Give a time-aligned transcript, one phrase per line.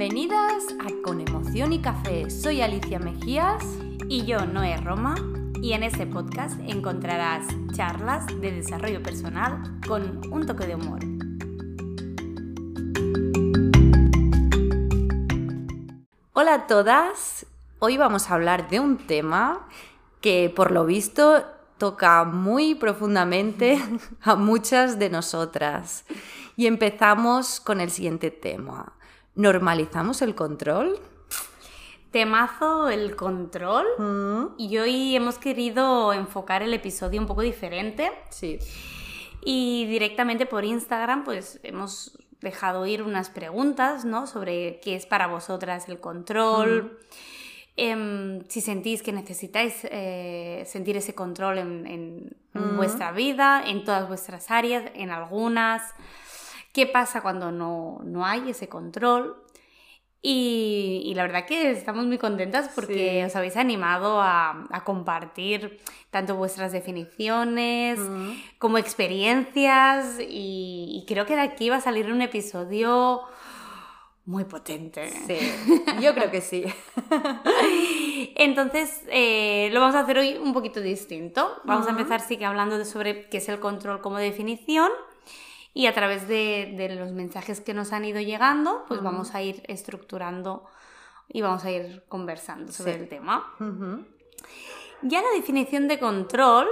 [0.00, 2.30] Bienvenidas a Con Emoción y Café.
[2.30, 3.62] Soy Alicia Mejías.
[4.08, 5.14] Y yo, Noé Roma.
[5.60, 11.00] Y en este podcast encontrarás charlas de desarrollo personal con un toque de humor.
[16.32, 17.44] Hola a todas.
[17.78, 19.68] Hoy vamos a hablar de un tema
[20.22, 21.44] que por lo visto
[21.76, 23.78] toca muy profundamente
[24.22, 26.06] a muchas de nosotras.
[26.56, 28.94] Y empezamos con el siguiente tema.
[29.34, 30.98] ¿Normalizamos el control?
[32.10, 33.86] Temazo el control.
[33.98, 34.54] Mm.
[34.58, 38.10] Y hoy hemos querido enfocar el episodio un poco diferente.
[38.30, 38.58] Sí.
[39.44, 44.26] Y directamente por Instagram, pues hemos dejado ir unas preguntas, ¿no?
[44.26, 46.98] Sobre qué es para vosotras el control.
[47.76, 52.76] Em, si sentís que necesitáis eh, sentir ese control en, Ujú.
[52.76, 55.82] vuestra vida, en todas vuestras áreas, en algunas.
[56.72, 59.36] ¿Qué pasa cuando no, no hay ese control?
[60.22, 63.26] Y, y la verdad que estamos muy contentas porque Sí.
[63.26, 67.98] os habéis animado a, a compartir tanto vuestras definiciones
[68.58, 73.22] como experiencias y, y creo que de aquí va a salir un episodio
[74.26, 75.08] muy potente.
[75.26, 75.38] Sí,
[76.02, 76.64] yo creo que sí.
[78.36, 81.60] Entonces, eh, lo vamos a hacer hoy un poquito distinto.
[81.64, 84.90] Vamos a empezar sí que hablando de sobre qué es el control como definición
[85.74, 89.42] y a través de, de los mensajes que nos han ido llegando, pues vamos a
[89.42, 90.64] ir estructurando
[91.28, 93.00] y vamos a ir conversando sobre Sí.
[93.00, 93.54] el tema.
[95.02, 96.66] Ya la definición de control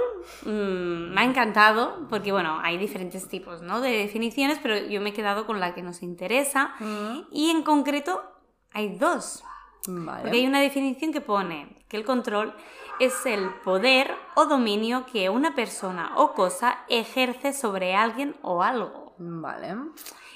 [0.45, 3.81] mm, me ha encantado porque, bueno, hay diferentes tipos ¿no?
[3.81, 6.73] de definiciones, pero yo me he quedado con la que nos interesa
[7.31, 8.21] y en concreto
[8.71, 9.43] hay dos.
[9.87, 10.21] Vale.
[10.23, 12.53] Porque hay una definición que pone que el control
[12.99, 19.15] es el poder o dominio que una persona o cosa ejerce sobre alguien o algo.
[19.17, 19.75] Vale.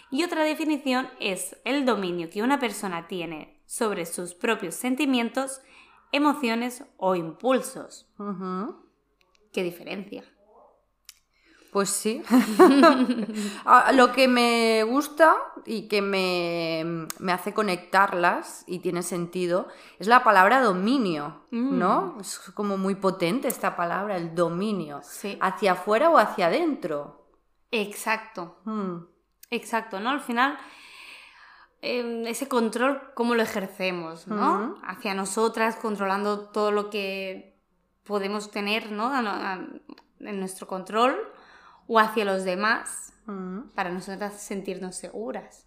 [0.10, 5.62] Y otra definición es el dominio que una persona tiene sobre sus propios sentimientos,
[6.12, 8.08] emociones o impulsos.
[9.52, 10.24] ¿Qué diferencia?
[11.74, 12.22] Pues sí.
[13.66, 15.36] Ah, Lo que me gusta
[15.66, 19.68] y que me, me hace conectarlas y tiene sentido
[20.00, 21.78] es la palabra dominio, Mm.
[21.80, 22.18] ¿no?
[22.20, 25.02] Es como muy potente esta palabra, el dominio.
[25.04, 25.38] Sí.
[25.42, 27.28] ¿Hacia afuera o hacia adentro?
[27.72, 28.98] Exacto, Mm,
[29.50, 30.10] exacto, ¿no?
[30.12, 30.58] Al final,
[31.82, 34.78] eh, ese control, ¿cómo lo ejercemos, ¿no?
[34.84, 37.60] Hacia nosotras, controlando todo lo que
[38.04, 39.08] podemos tener, ¿no?
[39.08, 39.68] A- a-
[40.20, 41.16] en nuestro control,
[41.88, 45.66] o hacia los demás, mm, para nosotras sentirnos seguras.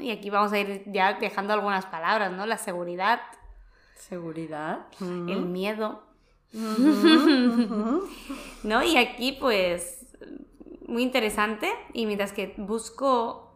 [0.00, 2.46] Y aquí vamos a ir ya dejando algunas palabras, ¿no?
[2.46, 3.20] La seguridad,
[3.96, 4.86] Seguridad.
[5.00, 6.02] el miedo.
[8.64, 8.82] ¿no?
[8.82, 10.06] Y aquí, pues,
[10.86, 11.70] muy interesante.
[11.92, 13.54] Y mientras que busco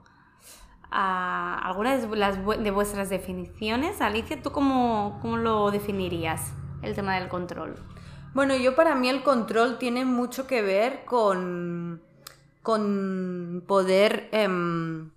[0.91, 6.53] ah, algunas de, las, de vuestras definiciones, Alicia, ¿tú cómo, cómo lo definirías,
[6.83, 7.77] el tema del control?
[8.35, 12.03] Bueno, yo para mí el control tiene mucho que ver con,
[12.63, 15.11] con poder, em,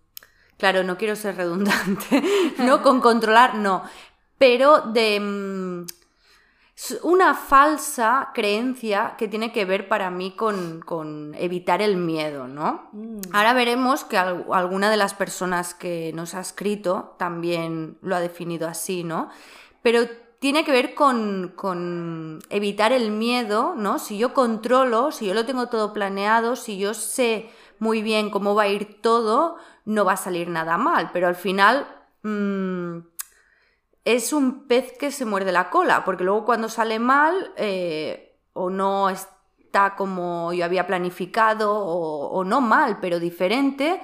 [0.57, 2.23] claro, no quiero ser redundante,
[2.59, 3.83] no con controlar, no,
[4.37, 5.85] pero de
[6.75, 12.47] s- una falsa creencia que tiene que ver para mí con, con evitar el miedo,
[12.47, 12.91] ¿no?
[13.33, 18.19] Ahora veremos que al- alguna de las personas que nos ha escrito también lo ha
[18.19, 19.29] definido así, ¿no?
[19.81, 20.01] Pero
[20.39, 23.99] tiene que ver con, con evitar el miedo, ¿no?
[23.99, 27.49] Si yo controlo, si yo lo tengo todo planeado, si yo sé
[27.79, 31.35] muy bien cómo va a ir todo, no va a salir nada mal, pero al
[31.35, 31.87] final
[32.23, 32.99] mm,
[34.05, 38.69] es un pez que se muerde la cola, porque luego cuando sale mal eh, o
[38.69, 44.01] no está como yo había planificado o, o no mal, pero diferente,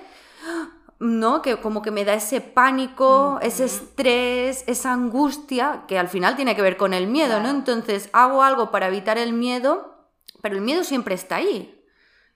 [1.00, 1.42] ¿no?
[1.42, 6.56] Que como que me da ese pánico, ese estrés, esa angustia, que al final tiene
[6.56, 7.50] que ver con el miedo, ¿no?
[7.50, 10.08] Entonces hago algo para evitar el miedo,
[10.42, 11.84] pero el miedo siempre está ahí,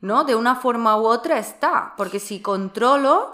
[0.01, 0.23] ¿no?
[0.23, 3.31] De una forma u otra está, porque si controlo,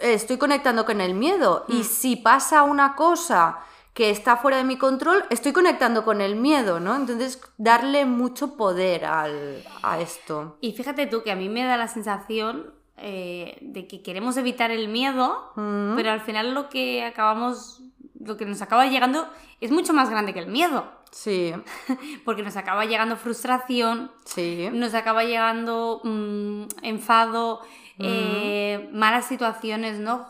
[0.00, 1.64] estoy conectando con el miedo.
[1.68, 3.58] Y si pasa una cosa
[3.94, 6.94] que está fuera de mi control, estoy conectando con el miedo, ¿no?
[6.94, 10.56] Entonces, darle mucho poder al- a esto.
[10.60, 14.70] Y fíjate tú que a mí me da la sensación eh, de que queremos evitar
[14.70, 17.82] el miedo, pero al final lo que acabamos,
[18.18, 19.28] lo que nos acaba llegando
[19.60, 21.52] es mucho más grande que el miedo, Sí,
[22.24, 24.68] porque nos acaba llegando frustración, sí.
[24.72, 27.62] nos acaba llegando mm, enfado,
[27.98, 30.28] eh, malas situaciones, ¿no?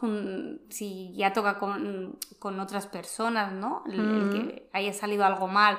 [0.70, 3.82] Si ya toca con, con otras personas, ¿no?
[3.86, 5.78] El, el que haya salido algo mal,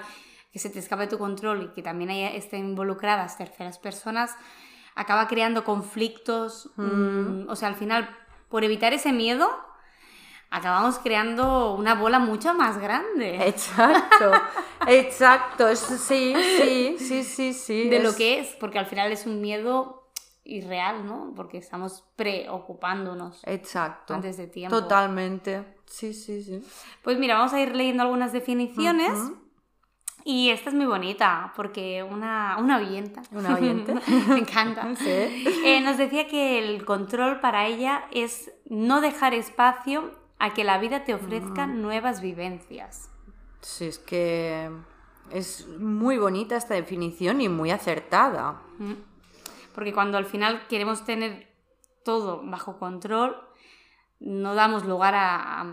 [0.52, 4.36] que se te escape de tu control y que también haya, estén involucradas terceras personas,
[5.00, 6.69] acaba creando conflictos.
[6.75, 8.10] mm, o sea, al final,
[8.50, 9.50] por evitar ese miedo,
[10.50, 13.48] acabamos creando una bola mucho más grande.
[13.48, 14.31] Exacto,
[14.88, 17.90] exacto, sí, sí, sí, sí, sí.
[17.90, 20.12] De lo que es, porque al final es un miedo
[20.44, 21.31] irreal, ¿no?
[21.34, 23.42] Porque estamos preocupándonos.
[23.45, 24.16] Exacto.
[24.16, 24.81] Antes de tiempo.
[24.81, 25.63] Totalmente.
[25.86, 26.62] Sí, sí, sí.
[27.04, 29.18] Pues mira, vamos a ir leyendo algunas definiciones.
[30.25, 33.95] Y esta es muy bonita, porque una, una oyenta, una oyente,
[34.27, 40.54] me encanta, eh, nos decía que el control para ella es no dejar espacio a
[40.54, 41.81] que la vida te ofrezca mm.
[41.81, 43.10] nuevas vivencias.
[43.62, 44.69] Sí, es que
[45.31, 48.62] es muy bonita esta definición y muy acertada.
[48.77, 48.94] Mm.
[49.74, 51.50] Porque cuando al final queremos tener
[52.04, 53.38] todo bajo control,
[54.19, 55.66] no damos lugar a,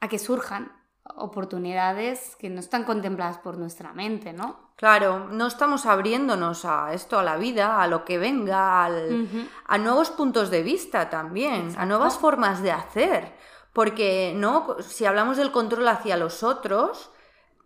[0.00, 0.72] a, que surjan
[1.16, 4.72] oportunidades que no están contempladas por nuestra mente, ¿no?
[4.76, 10.10] Claro, no estamos abriéndonos a esto, a la vida, a lo que venga, a nuevos
[10.10, 13.32] puntos de vista también, a nuevas formas de hacer.
[13.72, 14.76] Porque, ¿no?
[14.80, 17.10] Si hablamos del control hacia los otros,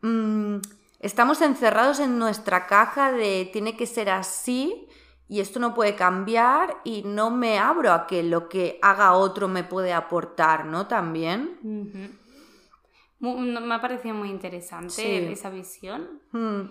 [0.02, 0.58] mm,
[1.00, 4.88] estamos encerrados en nuestra caja de tiene que ser así
[5.28, 9.48] y esto no puede cambiar y no me abro a que lo que haga otro
[9.48, 10.86] me puede aportar, ¿no?
[10.86, 11.58] También.
[13.18, 16.20] Me ha parecido muy interesante esa visión.
[16.32, 16.70] Mm.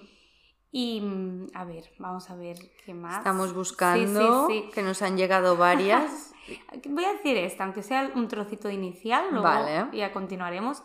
[0.71, 3.19] Y mm, a ver, vamos a ver qué más.
[3.19, 6.33] Estamos buscando, que nos han llegado varias.
[6.89, 9.97] Voy a decir esta, aunque sea un trocito inicial, luego vale.
[9.97, 10.83] ya continuaremos.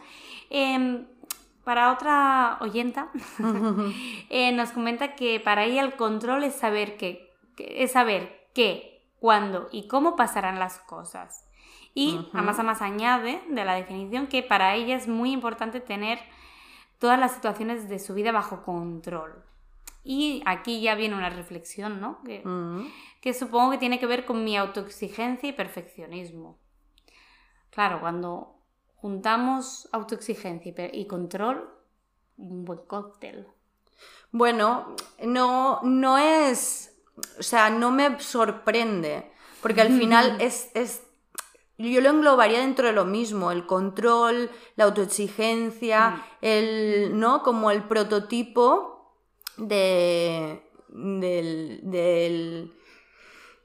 [0.48, 1.06] Em,
[1.64, 3.10] para otra oyenta,
[4.30, 7.28] eh, nos comenta que para ella el control es saber que
[7.58, 11.49] es saber qué, cuándo y cómo pasarán las cosas.
[11.94, 16.18] Y además, además añade de la definición que para ella es muy importante tener
[16.98, 19.44] todas las situaciones de su vida bajo control.
[20.02, 22.22] Y aquí ya viene una reflexión, ¿no?
[22.22, 22.42] Que,
[23.20, 26.58] que supongo que tiene que ver con mi autoexigencia y perfeccionismo.
[27.70, 28.56] Claro, cuando
[28.96, 31.68] juntamos autoexigencia y control,
[32.38, 33.46] un buen cóctel.
[34.32, 36.90] Bueno, no, no es
[37.38, 39.30] o sea, no me sorprende,
[39.62, 40.70] porque al final es,
[41.88, 47.42] yo lo englobaría dentro de lo mismo, el control, la autoexigencia, el, ¿no?
[47.42, 49.14] Como el prototipo
[49.56, 52.72] de, del,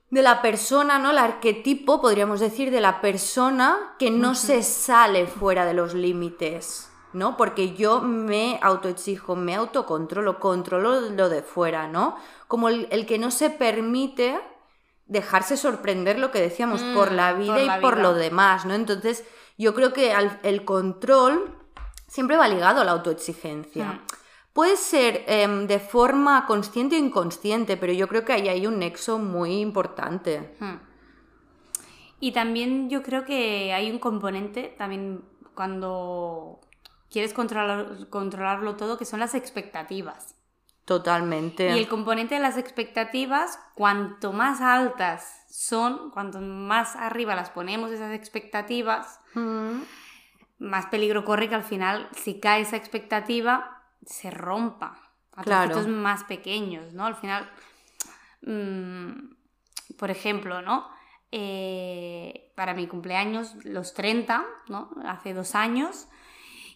[0.10, 1.12] de la persona, ¿no?
[1.12, 6.90] El arquetipo, podríamos decir, de la persona que no se sale fuera de los límites.
[7.16, 7.38] ¿no?
[7.38, 12.18] Porque yo me autoexijo, me autocontrolo, controlo lo de fuera, ¿no?
[12.50, 14.38] Como el, que no se permite
[15.06, 18.74] dejarse sorprender lo que decíamos por mm, la vida y por lo demás, ¿no?
[18.74, 19.24] Entonces,
[19.58, 20.14] yo creo que
[20.44, 21.56] el control
[22.08, 23.86] siempre va ligado a la autoexigencia.
[23.86, 24.02] Mm.
[24.54, 28.80] Puede ser em, de forma consciente o inconsciente, pero yo creo que ahí hay un
[28.80, 30.56] nexo muy importante.
[30.60, 30.76] Mm.
[32.22, 36.62] Y también yo creo que hay un componente, también cuando
[37.12, 40.35] quieres controlar, controlarlo todo, que son las expectativas.
[40.86, 41.76] Totalmente.
[41.76, 47.92] Y el componente de las expectativas, cuanto más altas son, cuanto más arriba las ponemos
[47.92, 49.20] esas expectativas,
[50.60, 55.00] más peligro corre que al final, si cae esa expectativa, se rompa
[55.34, 55.88] a claro.
[55.88, 57.06] más pequeños, ¿no?
[57.06, 57.50] Al final,
[58.44, 60.88] mm, por ejemplo, ¿no?
[61.32, 64.92] Eh, para mi cumpleaños, los 30, ¿no?
[65.06, 66.08] Hace dos años,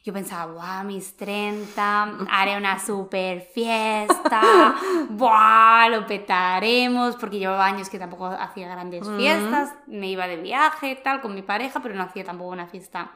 [0.04, 2.18] yo pensaba, ¡buah, mis 30!
[2.32, 4.76] Haré una super fiesta,
[5.10, 5.90] ¡buah!
[5.90, 11.22] Lo petaremos, porque llevaba años que tampoco hacía grandes fiestas, me iba de viaje, tal,
[11.22, 13.12] con mi pareja, pero no hacía tampoco una fiesta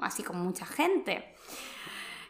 [0.00, 1.34] así con mucha gente.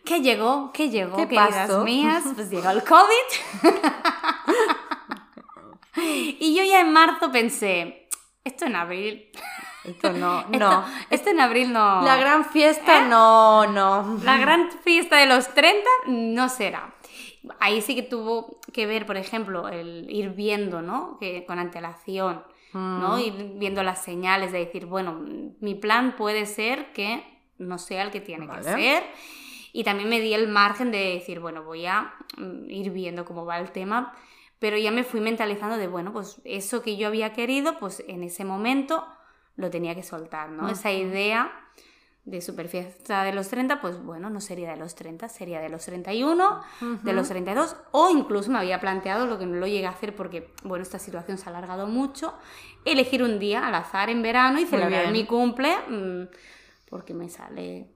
[0.05, 0.71] ¿Qué llegó?
[0.73, 1.17] ¿Qué llegó?
[1.17, 2.25] ¿Qué queridas mías?
[2.35, 3.73] Pues llegó el COVID.
[6.41, 8.09] y yo ya en marzo pensé,
[8.45, 9.31] esto en abril.
[9.91, 10.85] Esto no, no.
[11.11, 12.03] Esto, en abril no.
[12.03, 13.09] La gran fiesta ¿Eh?
[13.09, 14.19] no, no.
[14.25, 16.95] La gran fiesta de los 30 no será.
[17.61, 21.17] Ahí sí que tuvo que ver, por ejemplo, el ir viendo, ¿no?
[21.19, 22.43] Que con antelación,
[22.73, 23.17] ¿no?
[23.17, 23.21] Mm.
[23.21, 25.21] Ir viendo las señales de decir, bueno,
[25.61, 27.25] mi plan puede ser que
[27.59, 29.05] no sea el que tiene que ser.
[29.73, 33.45] Y también me di el margen de decir, bueno, voy a mm, ir viendo cómo
[33.45, 34.15] va el tema,
[34.59, 38.25] pero ya me fui mentalizando de, bueno, pues eso que yo había querido, pues en
[38.25, 39.07] ese momento
[39.59, 40.71] lo tenía que soltar, ¿no?
[40.71, 41.53] Esa idea
[42.25, 45.85] de superfiesta de los 30, pues bueno, no sería de los 30, sería de los
[45.85, 46.63] 31,
[47.03, 50.15] de los 32, o incluso me había planteado lo que no lo llegué a hacer
[50.15, 52.35] porque, bueno, esta situación se ha alargado mucho,
[52.85, 56.29] elegir un día al azar en verano y celebrar mi cumple, mm,
[56.89, 57.89] porque me sale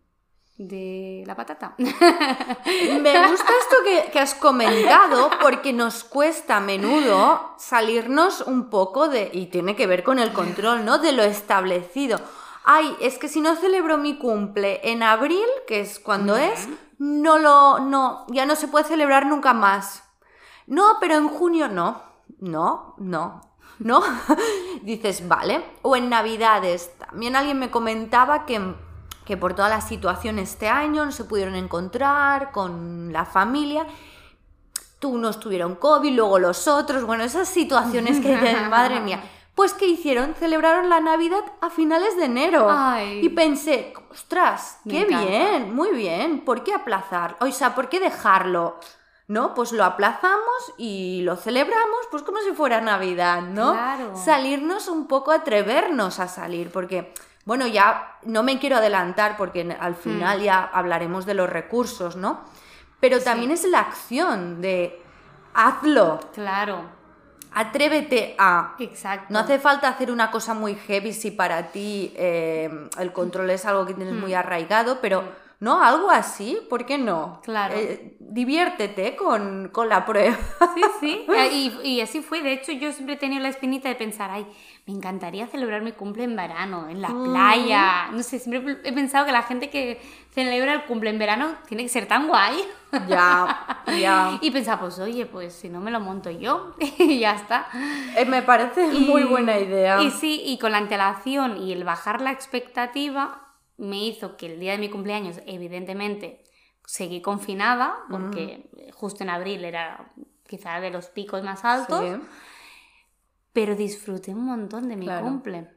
[0.58, 1.74] de la patata.
[1.78, 3.76] Me gusta esto
[4.12, 9.86] que, has comentado porque nos cuesta a menudo salirnos un poco de, y tiene que
[9.86, 10.98] ver con el control, ¿no?
[10.98, 12.20] De lo establecido.
[12.64, 16.68] ay, es que si no celebro mi cumple en abril, que es cuando es,
[16.98, 20.04] no lo, no, ya no se puede celebrar nunca más.
[20.66, 22.02] No, pero en junio no,
[22.40, 23.40] no, no,
[23.78, 24.02] no.
[24.82, 25.64] Dices, vale.
[25.82, 26.96] O en Navidades.
[26.98, 28.74] También alguien me comentaba que,
[29.24, 33.86] que por toda la situación este año no se pudieron encontrar con la familia
[35.02, 39.20] tú no estuvieron COVID, luego los otros, bueno, esas situaciones que dicen, madre mía.
[39.56, 40.34] Pues ¿qué hicieron?
[40.36, 42.68] Celebraron la Navidad a finales de enero.
[43.20, 47.36] Y pensé, ostras, qué bien, muy bien, ¿por qué aplazar?
[47.40, 48.78] O sea, ¿por qué dejarlo?
[49.26, 49.54] ¿No?
[49.54, 53.72] Pues lo aplazamos y lo celebramos, pues como si fuera Navidad, ¿no?
[53.72, 54.16] Claro.
[54.16, 57.12] Salirnos un poco, atrevernos a salir, porque,
[57.44, 60.42] bueno, ya no me quiero adelantar porque al final Mm.
[60.42, 62.40] ya hablaremos de los recursos, ¿no?
[63.00, 65.02] Pero también es la acción de
[65.54, 66.84] hazlo, Claro,
[67.54, 68.74] atrévete a...
[68.78, 69.26] exacto.
[69.30, 73.66] No hace falta hacer una cosa muy heavy si para ti eh, el control es
[73.66, 74.20] algo que tienes Mm.
[74.20, 75.24] muy arraigado, pero
[75.62, 77.40] no, algo así, ¿por qué no?
[77.44, 77.74] Claro.
[77.76, 80.36] Eh, diviértete con, con la prueba.
[80.74, 81.26] Sí, sí.
[81.52, 82.42] Y, y así fue.
[82.42, 84.44] De hecho, yo siempre he tenido la espinita de pensar, ay,
[84.86, 87.24] me encantaría celebrar mi cumple en verano, en la Mm.
[87.30, 88.08] playa.
[88.10, 90.00] No sé, siempre he pensado que la gente que
[90.34, 92.56] celebra el cumple en verano tiene que ser tan guay.
[93.08, 94.38] ya, ya.
[94.42, 97.68] Y pensaba, pues oye, pues si no me lo monto yo, y ya está.
[98.16, 100.02] Eh, me parece muy buena idea.
[100.02, 103.38] Y sí, y con la antelación y el bajar la expectativa
[103.76, 106.44] me hizo que el día de mi cumpleaños, evidentemente,
[106.84, 110.12] seguí confinada, porque justo en abril era
[110.46, 112.26] quizá de los picos más altos, Sí.
[113.52, 115.26] pero disfruté un montón de mi Claro.
[115.26, 115.68] cumple.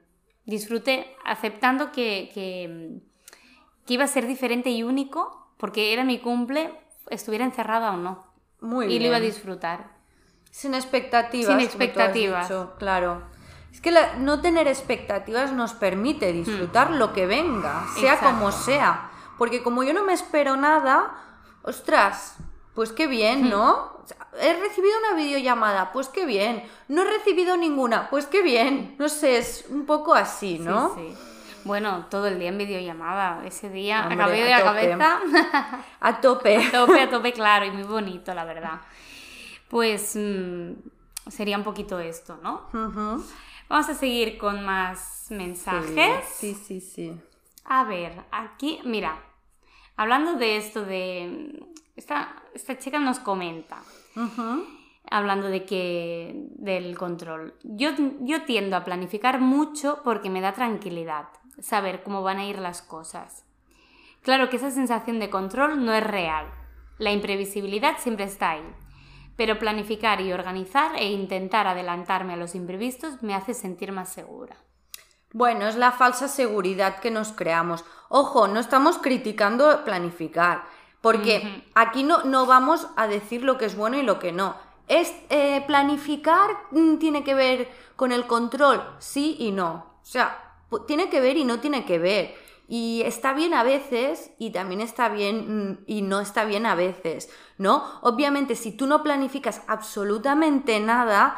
[0.46, 3.00] Disfruté aceptando que, que,
[3.86, 6.72] que iba a ser diferente y único, porque era mi cumple,
[7.10, 8.26] estuviera encerrada o no.
[8.62, 9.02] Muy y bien.
[9.04, 9.96] lo iba a disfrutar.
[10.52, 11.46] Sin expectativas.
[11.48, 12.48] Sin como tú has expectativas.
[12.48, 13.24] dicho, claro.
[13.76, 18.16] Es que la- no tener expectativas nos permite disfrutar lo que venga, sea Hmm.
[18.16, 18.26] Exacto.
[18.30, 19.10] como sea.
[19.38, 21.12] Porque como yo no me espero nada,
[21.62, 22.38] ostras,
[22.74, 23.10] pues qué Hmm.
[23.12, 23.72] bien, ¿no?
[24.02, 26.64] O sea, He recibido una videollamada, pues qué bien.
[26.90, 28.96] No he recibido ninguna, pues qué bien.
[29.00, 30.94] No sé, es un poco así, ¿no?
[30.96, 31.18] Sí, sí.
[31.64, 33.46] Bueno, todo el día en videollamada.
[33.46, 35.20] Ese día Hombre, acabé de a la cabeza.
[36.00, 36.58] A tope.
[36.68, 38.80] a tope, a tope, claro, y muy bonito, la verdad.
[39.70, 40.72] Pues mm,
[41.30, 42.68] sería un poquito esto, ¿no?
[43.70, 46.26] Vamos a seguir con más mensajes.
[46.30, 47.14] Sí, sí, sí.
[47.64, 49.20] A ver, aquí, mira,
[49.96, 51.64] hablando de esto de...
[51.96, 53.78] Esta, esta chica nos comenta,
[55.10, 57.54] hablando de que del control.
[57.64, 61.30] Yo, yo tiendo a planificar mucho porque me da tranquilidad
[61.62, 63.46] saber cómo van a ir las cosas.
[64.22, 66.48] Claro que esa sensación de control no es real.
[66.98, 68.76] La imprevisibilidad siempre está ahí.
[69.36, 74.56] Pero planificar y organizar e intentar adelantarme a los imprevistos me hace sentir más segura.
[75.34, 77.84] Bueno, es la falsa seguridad que nos creamos.
[78.08, 80.64] Ojo, no estamos criticando planificar,
[81.02, 84.56] porque aquí no, no vamos a decir lo que es bueno y lo que no.
[84.88, 89.98] Es, eh, planificar mm, tiene que ver con el control, sí y no.
[90.02, 90.56] O sea,
[90.88, 92.36] tiene que ver y no tiene que ver.
[92.68, 96.76] Y está bien a veces y también está bien mm, y no está bien a
[96.76, 97.84] veces, ¿no?
[98.02, 101.38] Obviamente, si tú no planificas absolutamente nada,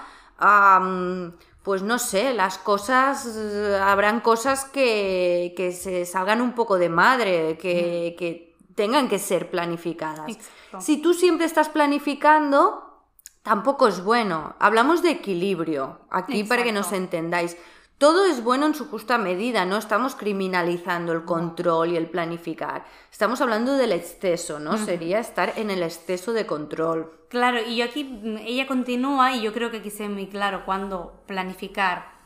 [1.64, 6.90] pues no sé, las cosas, eh, habrán cosas que, que se salgan un poco de
[6.90, 10.30] madre, que, que tengan que ser planificadas.
[10.30, 10.80] Exacto.
[10.80, 13.04] Si tú siempre estás planificando,
[13.42, 14.56] tampoco es bueno.
[14.60, 17.58] Hablamos de equilibrio, aquí para que nos entendáis.
[17.98, 22.86] Todo es bueno en su justa medida, no estamos criminalizando el control y el planificar.
[23.12, 24.78] Estamos hablando del exceso, ¿no?
[24.78, 27.12] Sería estar en el exceso de control.
[27.30, 30.64] Claro, y yo aquí, ella continúa y yo creo que aquí se ve muy claro
[30.64, 32.18] cuando planificar.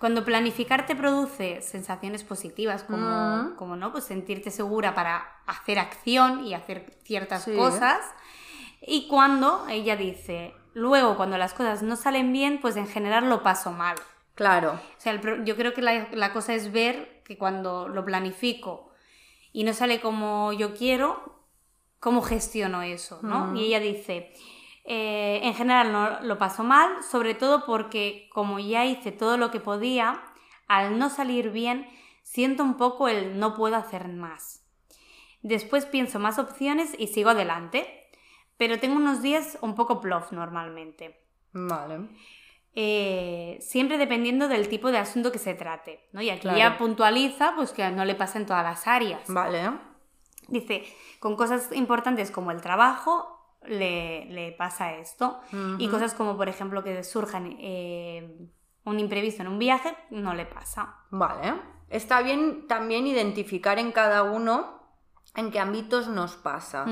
[0.00, 6.44] Cuando planificar te produce sensaciones positivas, como, como no, pues sentirte segura para hacer acción
[6.44, 7.54] y hacer ciertas Sí.
[7.56, 8.00] cosas.
[8.82, 13.44] Y cuando ella dice, luego cuando las cosas no salen bien, pues en general lo
[13.44, 13.96] paso mal.
[14.34, 14.72] Claro.
[14.72, 18.90] O sea, el yo creo que la, la cosa es ver que cuando lo planifico
[19.52, 21.34] y no sale como yo quiero,
[22.00, 23.56] cómo gestiono eso, ¿no?
[23.56, 24.34] Y ella dice,
[24.84, 29.50] eh, en general no lo paso mal, sobre todo porque como ya hice todo lo
[29.50, 30.22] que podía,
[30.66, 31.88] al no salir bien,
[32.22, 34.66] siento un poco el no puedo hacer más.
[35.40, 38.10] Después pienso más opciones y sigo adelante,
[38.58, 41.24] pero tengo unos días un poco plof normalmente.
[41.52, 42.08] Vale.
[42.76, 46.20] Eh, siempre dependiendo del tipo de asunto que se trate, ¿no?
[46.20, 46.58] Y aquí Claro.
[46.58, 49.22] ya puntualiza pues que no le pasa en todas las áreas.
[49.28, 49.70] Vale.
[50.48, 50.84] Dice,
[51.20, 53.30] con cosas importantes como el trabajo
[53.62, 55.40] le, le pasa esto
[55.78, 58.50] y cosas como por ejemplo que surjan eh,
[58.84, 60.96] un imprevisto en un viaje no le pasa.
[61.10, 61.54] Vale.
[61.88, 64.82] está bien también identificar en cada uno
[65.36, 66.84] en qué ámbitos nos pasa.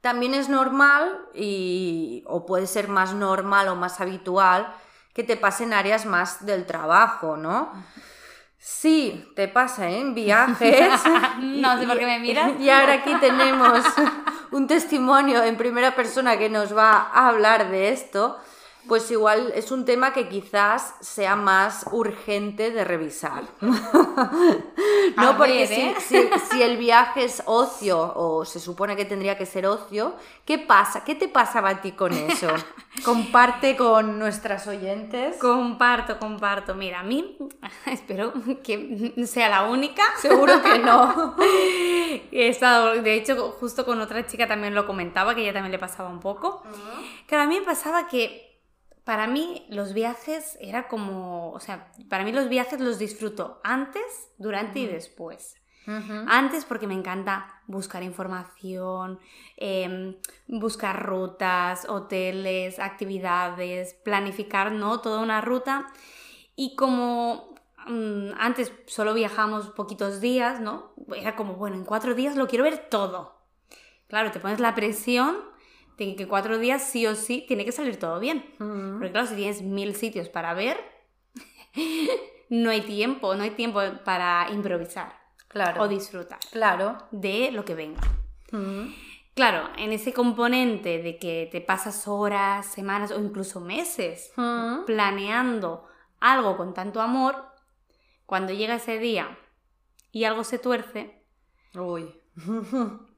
[0.00, 4.72] También es normal y o puede ser más normal o más habitual
[5.14, 7.72] que te pasen áreas más del trabajo, ¿no?
[8.58, 10.00] Sí, te pasa ¿eh?
[10.00, 11.00] en viajes.
[11.40, 12.52] No sé por qué me miras.
[12.58, 13.84] Y ahora aquí tenemos
[14.50, 18.38] un testimonio en primera persona que nos va a hablar de esto.
[18.88, 23.44] Pues igual es un tema que quizás sea más urgente de revisar.
[23.60, 25.94] no, A porque ver, si, ¿eh?
[25.98, 30.14] si- si el viaje es ocio, o se supone que tendría que ser ocio,
[30.44, 31.04] ¿qué pasa?
[31.04, 32.48] ¿Qué te pasaba a ti con eso?
[33.04, 35.36] Comparte con nuestras oyentes.
[35.38, 36.74] Comparto, comparto.
[36.74, 37.36] Mira, a mí,
[37.86, 40.02] espero que sea la única.
[40.20, 41.34] Seguro que no.
[41.40, 45.78] He estado, de hecho, justo con otra chica también lo comentaba, que ella también le
[45.78, 46.62] pasaba un poco.
[47.26, 48.53] Claro, a mí me pasaba que
[49.04, 54.02] para mí los viajes era como, o sea, para mí los viajes los disfruto antes,
[54.38, 55.56] durante y después.
[55.86, 59.20] Antes porque me encanta buscar información,
[59.58, 60.16] em,
[60.48, 65.00] buscar rutas, hoteles, actividades, planificar, ¿no?
[65.00, 65.92] Toda una ruta.
[66.56, 67.54] Y como
[67.86, 70.94] mm, antes solo viajamos poquitos días, ¿no?
[71.14, 73.36] Era como, bueno, en cuatro días lo quiero ver todo.
[74.08, 75.36] Claro, te pones la presión
[75.98, 78.44] de que cuatro días sí o sí tiene que salir todo bien.
[78.58, 80.76] Porque claro, si tienes mil sitios para ver,
[82.50, 85.12] no hay tiempo, no hay tiempo para improvisar
[85.48, 85.82] Claro.
[85.82, 86.98] o disfrutar Claro.
[87.12, 88.00] de lo que venga.
[89.34, 94.32] Claro, en ese componente de que te pasas horas, semanas o incluso meses
[94.86, 95.86] planeando
[96.20, 97.36] algo con tanto amor,
[98.26, 99.36] cuando llega ese día
[100.12, 101.20] y algo se tuerce,
[101.74, 102.14] Uy.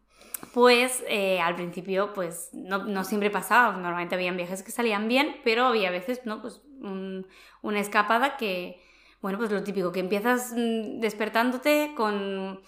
[0.53, 5.37] pues eh, al principio pues no, no siempre pasaba, normalmente habían viajes que salían bien,
[5.45, 6.41] pero había veces, ¿no?
[6.43, 7.27] Pues un-
[7.63, 8.83] una escapada que,
[9.23, 12.61] bueno, pues lo típico, que empiezas mm, despertándote con...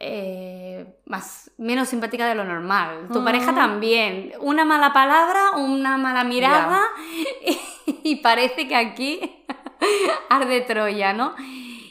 [0.00, 3.08] eh, más, menos simpática de lo normal.
[3.12, 4.32] Tu pareja también.
[4.40, 6.82] Una mala palabra, una mala mirada
[8.04, 9.44] y parece que aquí
[10.30, 11.34] arde Troya, ¿no?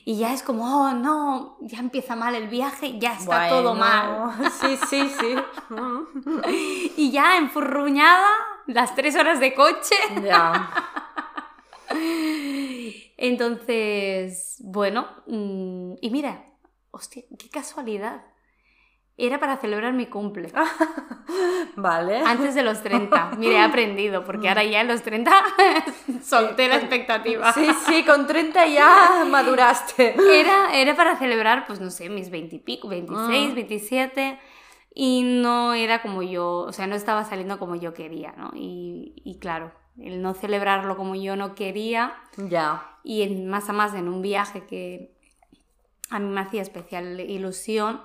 [0.08, 4.32] Y ya es como, oh no, ya empieza mal el viaje, ya está todo mal.
[4.62, 5.36] Sí, sí, sí.
[6.96, 8.30] Y ya enfurruñada,
[8.68, 9.96] las tres horas de coche.
[10.24, 10.72] Ya.
[13.18, 16.54] Entonces, bueno, mm, y mira,
[16.92, 18.24] hostia, qué casualidad.
[19.20, 20.52] Era para celebrar mi cumple.
[21.76, 22.20] Vale.
[22.20, 23.32] Antes de los 30.
[23.38, 25.32] Mire, he aprendido, porque ahora ya en los 30
[26.24, 27.52] solté la expectativa.
[27.54, 30.16] Sí, sí, con 30 ya maduraste.
[30.40, 33.56] Era, era para celebrar, pues no sé, mis 20 y pico, 26, Ah.
[33.56, 34.40] 27.
[34.94, 38.52] Y no era como yo, o sea, no estaba saliendo como yo quería, ¿no?
[38.56, 42.84] Y, y claro, el no celebrarlo como yo no quería Ya.
[43.04, 45.16] y en, más a más en un viaje que
[46.10, 48.02] a mí me hacía especial ilusión,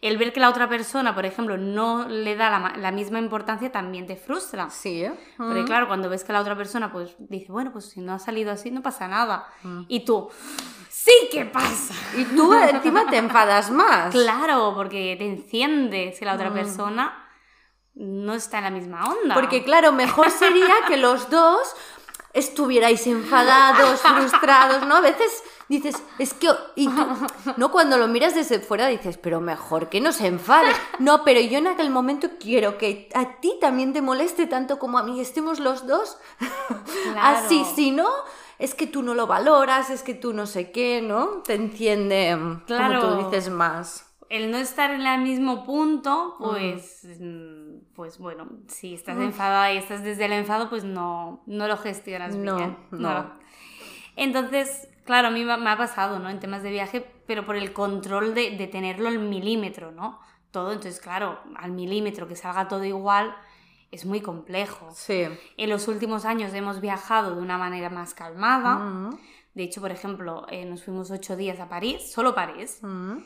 [0.00, 3.72] el ver que la otra persona, por ejemplo, no le da la, la misma importancia
[3.72, 4.70] también te frustra.
[4.70, 5.12] Sí, ¿eh?
[5.36, 5.66] Porque Mm.
[5.66, 8.52] claro, cuando ves que la otra persona pues dice, bueno, pues si no ha salido
[8.52, 9.46] así no pasa nada.
[9.64, 9.82] Mm.
[9.88, 10.30] Y tú,
[10.88, 11.94] sí que pasa.
[12.16, 14.12] Y tú encima te enfadas más.
[14.12, 16.54] Claro, porque te enciende si la otra Mm.
[16.54, 17.24] persona
[17.94, 19.34] no está en la misma onda.
[19.34, 21.58] Porque claro, mejor sería que los dos
[22.34, 24.96] estuvierais enfadados, frustrados, ¿no?
[24.96, 26.48] A veces dices, es que...
[26.76, 27.06] Y tú,
[27.56, 30.70] no, cuando lo miras desde fuera dices, pero mejor que no se enfade.
[30.98, 34.98] No, pero yo en aquel momento quiero que a ti también te moleste tanto como
[34.98, 36.18] a mí, estemos los dos.
[37.12, 37.38] Claro.
[37.38, 38.08] Así, si no,
[38.58, 41.42] es que tú no lo valoras, es que tú no sé qué, ¿no?
[41.44, 43.00] Te entiende, como Claro.
[43.00, 44.04] tú dices, más.
[44.30, 49.78] el no estar en el mismo punto, pues, mm, pues bueno, si estás enfadada y
[49.78, 52.76] estás desde el enfado, pues no, no lo gestionas No, bien.
[52.90, 53.32] no.
[54.16, 56.28] Entonces, claro, a mí me ha pasado, ¿no?
[56.28, 60.20] En temas de viaje, pero por el control de, de tenerlo al milímetro, ¿no?
[60.50, 63.34] Todo, entonces, claro, al milímetro, que salga todo igual,
[63.90, 64.88] es muy complejo.
[64.92, 65.24] Sí.
[65.56, 68.74] En los últimos años hemos viajado de una manera más calmada.
[68.76, 69.18] Mm,
[69.54, 72.78] De hecho, por ejemplo, eh, nos fuimos ocho días a París, solo París.
[72.82, 73.16] mm.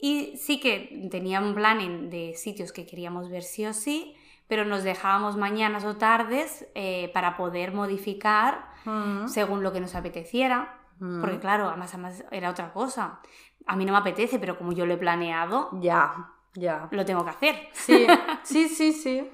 [0.00, 4.14] Y sí que tenía un planning de sitios que queríamos ver sí o sí,
[4.46, 9.26] pero nos dejábamos mañanas o tardes eh, para poder modificar Mm.
[9.28, 10.77] según lo que nos apeteciera.
[10.98, 11.20] Mm.
[11.20, 13.20] Porque claro, además, además era otra cosa.
[13.66, 16.88] A mí no me apetece, pero como yo lo he planeado, Ya, ya.
[16.90, 17.68] lo tengo que hacer.
[17.72, 18.06] Sí,
[18.42, 19.30] sí, sí, sí.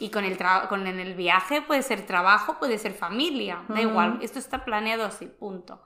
[0.00, 4.38] Y con el, con el viaje puede ser trabajo, puede ser familia, da igual, esto
[4.38, 5.82] está planeado así, punto.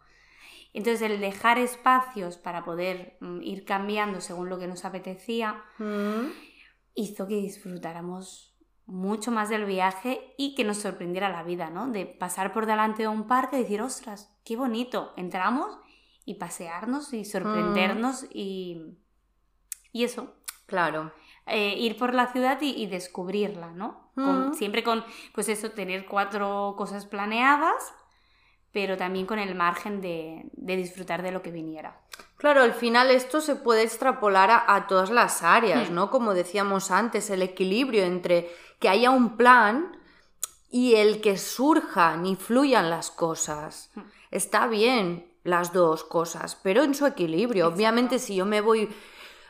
[0.74, 6.30] Entonces el dejar espacios para poder mm, ir cambiando según lo que nos apetecía Mm.
[6.94, 8.54] hizo que disfrutáramos
[8.86, 11.88] mucho más del viaje y que nos sorprendiera la vida, ¿no?
[11.88, 15.78] De pasar por delante de un parque y decir, ostras, qué bonito, entramos
[16.24, 18.96] y pasearnos y sorprendernos y,
[19.92, 20.34] y eso.
[20.66, 21.12] Claro.
[21.46, 24.00] Eh, ir por la ciudad y, descubrirla, ¿no?
[24.54, 27.94] siempre con, pues eso, tener cuatro cosas planeadas,
[28.70, 32.00] pero también con el margen de, disfrutar de lo que viniera.
[32.36, 35.94] Claro, al final esto se puede extrapolar a, todas las áreas, hmm.
[35.94, 36.10] ¿no?
[36.10, 39.98] Como decíamos antes, el equilibrio entre que haya un plan
[40.70, 43.90] y el que surjan y fluyan las cosas.
[43.94, 44.02] Hmm.
[44.32, 47.68] Está bien las dos cosas, pero en su equilibrio.
[47.68, 48.88] Obviamente, si yo me voy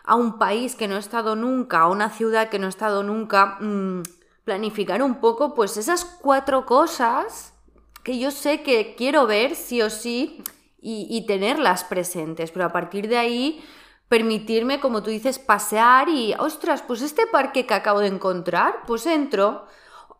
[0.04, 3.02] a un país que no he estado nunca, a una ciudad que no he estado
[3.02, 4.02] nunca, mm,
[4.44, 7.54] planificar un poco, pues esas cuatro cosas
[8.02, 10.42] que yo sé que quiero ver sí o sí
[10.84, 13.64] y, tenerlas presentes, pero a partir de ahí
[14.08, 19.06] permitirme, como tú dices, pasear y, ostras, pues este parque que acabo de encontrar, pues
[19.06, 19.66] entro.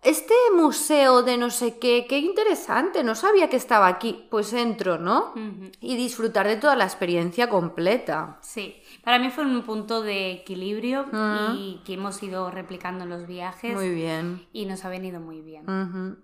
[0.02, 4.98] Este museo de no sé qué, qué interesante, no sabía que estaba aquí, pues entro,
[4.98, 5.32] ¿no?
[5.80, 8.38] Y disfrutar de toda la experiencia completa.
[8.40, 8.82] Sí.
[9.04, 11.06] Para mí fue un punto de equilibrio
[11.54, 13.74] y que hemos ido replicando en los viajes.
[13.74, 14.44] Muy bien.
[14.52, 15.66] Y nos ha venido muy bien.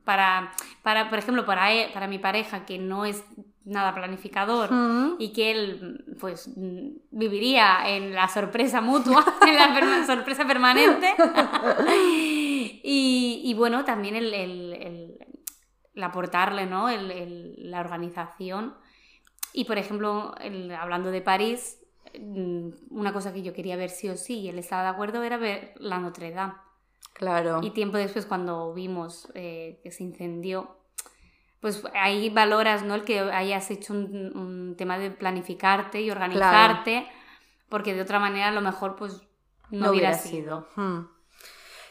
[0.05, 3.23] para, para, por ejemplo, para, para mi pareja, que no es
[3.69, 4.71] nada planificador
[5.19, 6.51] y que él pues
[7.11, 11.15] viviría en la sorpresa mutua, en la sorpresa permanente.
[12.83, 15.19] y, bueno, también el, el,
[15.95, 16.89] el, aportarle ¿no?
[16.91, 18.75] la organización.
[19.53, 20.35] Y por ejemplo,
[20.79, 21.79] hablando de París,
[22.19, 25.23] Mm, una cosa que yo quería ver sí o sí y él estaba de acuerdo
[25.23, 26.55] era ver la Notre Dame.
[27.13, 27.61] Claro.
[27.63, 30.78] Y tiempo después cuando vimos eh, que se incendió,
[31.61, 32.95] pues ahí valoras ¿no?
[32.95, 37.09] el que hayas hecho un, tema de planificarte y organizarte,
[37.69, 39.23] porque de otra manera a lo mejor pues
[39.71, 40.69] no, hubiera, sido.
[40.77, 41.09] Hmm.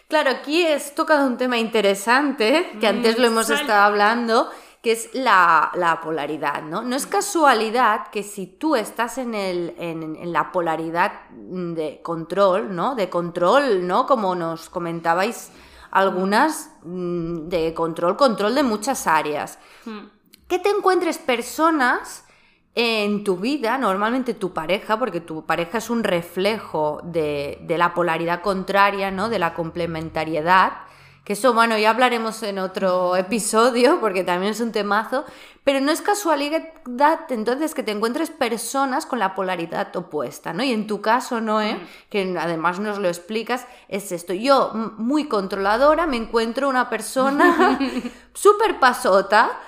[0.07, 4.49] Claro, aquí es tocado un tema interesante, que antes lo hemos estado hablando,
[4.81, 6.81] que es la, polaridad, ¿no?
[6.81, 12.95] No es casualidad que si tú estás en, el, en, la polaridad de control, ¿no?
[12.95, 14.05] De control, ¿no?
[14.05, 15.51] Como nos comentabais
[15.91, 19.59] algunas, mm, de control, control de muchas áreas.
[19.85, 20.07] Hmm.
[20.47, 22.25] Que te encuentres personas
[22.75, 27.93] en tu vida, normalmente tu pareja, porque tu pareja es un reflejo de, de la
[27.93, 29.29] polaridad contraria, ¿no?
[29.29, 30.73] De la complementariedad
[31.27, 35.25] que eso, bueno, ya hablaremos en otro episodio, porque también es un temazo,
[35.65, 36.69] pero no es casualidad
[37.27, 40.63] entonces que te encuentres personas con la polaridad opuesta, ¿no?
[40.63, 41.79] Y en tu caso, Noé, mm.
[42.09, 44.33] que además nos lo explicas, es esto.
[44.33, 47.77] Yo, muy controladora, me encuentro una persona
[48.33, 49.59] súper pasota,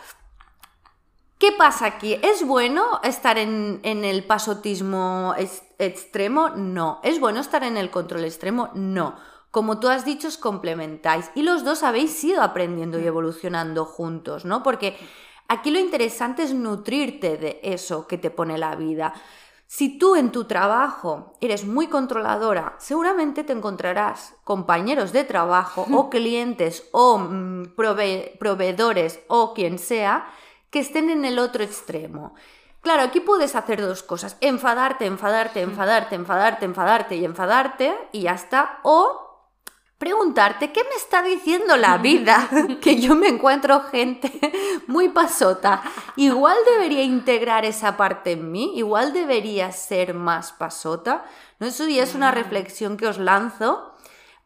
[1.40, 2.20] ¿Qué pasa aquí?
[2.22, 5.34] ¿Es bueno estar en, en el pasotismo
[5.78, 6.50] extremo?
[6.50, 7.00] No.
[7.02, 8.72] ¿Es bueno estar en el control extremo?
[8.74, 9.16] No.
[9.52, 14.46] Como tú has dicho, os complementáis y los dos habéis ido aprendiendo y evolucionando juntos,
[14.46, 14.62] ¿no?
[14.62, 14.96] Porque
[15.48, 19.14] aquí lo interesante es nutrirte de eso que te pone la vida.
[19.66, 26.10] Si tú en tu trabajo eres muy controladora, seguramente te encontrarás compañeros de trabajo o
[26.12, 30.28] clientes o mm, proveedores o quien sea
[30.72, 32.34] que estén en el otro extremo.
[32.82, 38.34] Claro, aquí puedes hacer dos cosas, enfadarte, enfadarte, enfadarte, enfadarte, enfadarte y enfadarte y ya
[38.34, 39.29] está, o
[40.00, 42.50] preguntarte qué me está diciendo la vida,
[42.82, 44.32] que yo me encuentro gente
[44.88, 45.84] muy pasota.
[46.16, 51.26] Igual debería integrar esa parte en mí, igual debería ser más pasota.
[51.60, 51.68] ¿No?
[51.68, 52.36] Eso ya es una mm.
[52.36, 53.94] reflexión que os lanzo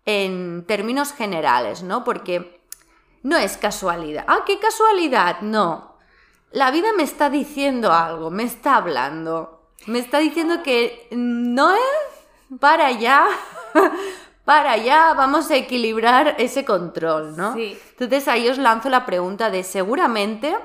[0.06, 2.04] en términos generales, ¿no?
[2.04, 2.62] Porque
[3.22, 4.26] no es casualidad.
[4.28, 5.42] Ah, qué casualidad.
[5.42, 5.96] No.
[6.52, 9.70] La vida me está diciendo algo, me está hablando.
[9.86, 13.26] Me está diciendo que no es para allá
[14.46, 17.54] para allá, vamos a equilibrar ese control, ¿no?
[17.54, 17.78] Sí.
[17.92, 20.56] Entonces ahí os lanzo la pregunta de seguramente,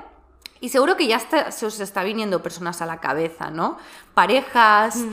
[0.61, 3.77] y seguro que ya se os está viniendo personas a la cabeza, ¿no?
[4.13, 5.05] Parejas,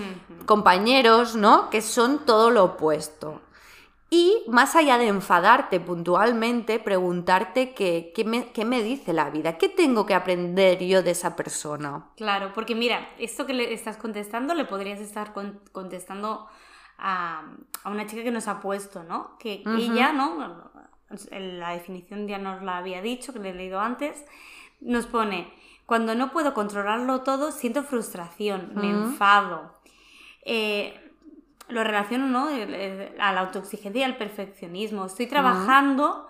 [0.44, 1.70] compañeros, ¿no?
[1.70, 3.40] Que son todo lo opuesto.
[4.08, 9.68] Y más allá de enfadarte puntualmente, preguntarte qué, me, qué, me, dice la vida, qué
[9.68, 12.06] tengo que aprender yo de esa persona.
[12.16, 15.32] Claro, porque mira, esto que le estás contestando le podrías estar
[15.72, 16.46] contestando
[16.98, 17.44] a,
[17.84, 19.36] una chica que nos ha puesto, ¿no?
[19.38, 20.70] Que ella, ¿no?
[21.30, 24.24] La definición ya nos la había dicho, que le he leído antes,
[24.80, 25.52] nos pone,
[25.86, 29.72] cuando no puedo controlarlo todo, siento frustración, me enfado.
[30.44, 31.00] Eh,
[31.68, 32.48] lo relaciono, ¿no?
[33.18, 35.06] A la autoexigencia y al perfeccionismo.
[35.06, 36.26] Estoy trabajando,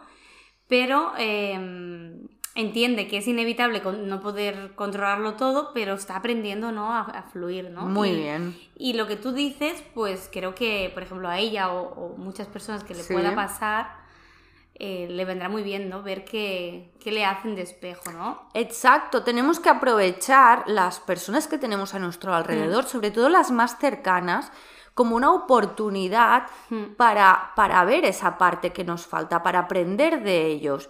[0.68, 2.26] pero em,
[2.56, 6.92] entiende que es inevitable no poder controlarlo todo, pero está aprendiendo ¿no?
[6.92, 7.82] a, fluir, ¿no?
[7.82, 8.58] Muy bien.
[8.76, 12.82] Y lo que tú dices, pues creo que, por ejemplo, a ella o, muchas personas
[12.82, 13.94] que le pueda pasar,
[14.74, 16.02] eh, le vendrá muy bien, ¿no?
[16.02, 18.48] Ver qué, qué le hacen de espejo, ¿no?
[18.54, 23.78] Exacto, tenemos que aprovechar las personas que tenemos a nuestro alrededor, sobre todo las más
[23.78, 24.50] cercanas,
[24.94, 26.44] como una oportunidad
[26.96, 30.88] para, para ver esa parte que nos falta, para aprender de ellos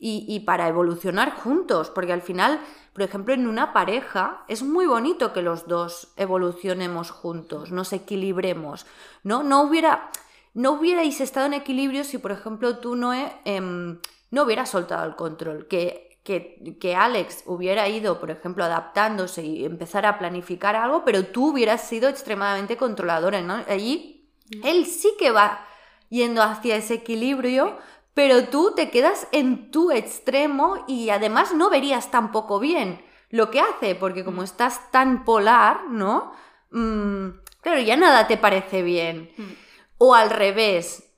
[0.00, 2.60] y, y para evolucionar juntos, porque al final,
[2.92, 8.86] por ejemplo, en una pareja es muy bonito que los dos evolucionemos juntos, nos equilibremos,
[9.22, 9.42] ¿no?
[9.42, 10.10] No hubiera
[10.54, 13.12] no hubierais estado en equilibrio si, por ejemplo, tú no,
[13.44, 13.98] em,
[14.30, 19.64] no hubieras soltado el control, que, que, que, Alex hubiera ido, por ejemplo, adaptándose y
[19.64, 23.62] empezar a planificar algo, pero tú hubieras sido extremadamente controladora, ¿no?
[23.68, 24.28] Allí
[24.64, 25.66] él sí que va
[26.08, 27.78] yendo hacia ese equilibrio,
[28.14, 33.60] pero tú te quedas en tu extremo y además no verías tampoco bien lo que
[33.60, 36.32] hace, porque como estás tan polar, ¿no?
[36.70, 37.28] Mm,
[37.60, 39.30] claro, ya nada te parece bien.
[39.36, 39.70] Mm
[40.02, 41.12] o al revés.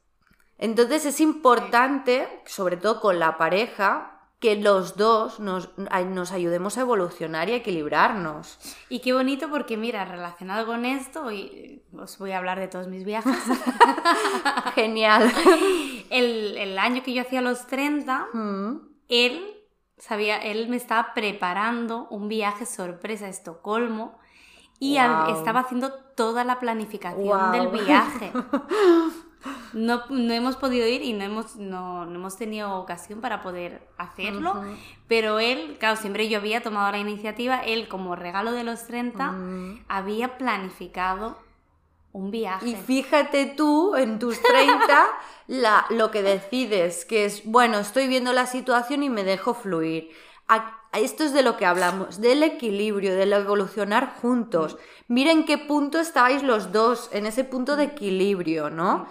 [0.58, 4.11] Entonces es importante, sobre todo con la pareja,
[4.42, 8.58] que los dos nos, nos, ayudemos a evolucionar y a equilibrarnos.
[8.88, 12.88] Y qué bonito porque, mira, relacionado con esto, hoy os voy a hablar de todos
[12.88, 13.36] mis viajes.
[14.74, 15.32] Genial.
[16.10, 18.80] El, el, año que yo hacía los 30, mm.
[19.08, 19.54] él
[19.96, 24.18] sabía, él me estaba preparando un viaje sorpresa a Estocolmo
[24.80, 28.32] y estaba haciendo toda la planificación del viaje.
[29.72, 33.86] No, no, hemos podido ir y no hemos, no, no hemos tenido ocasión para poder
[33.96, 34.62] hacerlo,
[35.08, 39.32] pero él, claro, siempre yo había tomado la iniciativa, él como regalo de los 30
[39.32, 39.84] mm.
[39.88, 41.38] había planificado
[42.12, 42.68] un viaje.
[42.68, 45.06] Y fíjate tú, en tus 30,
[45.46, 50.10] la, lo que decides, que es, bueno, estoy viendo la situación y me dejo fluir
[50.92, 54.76] esto es de lo que hablamos, del equilibrio, del evolucionar juntos.
[55.08, 59.06] Miren qué punto estáis los dos, en ese punto de equilibrio, ¿no?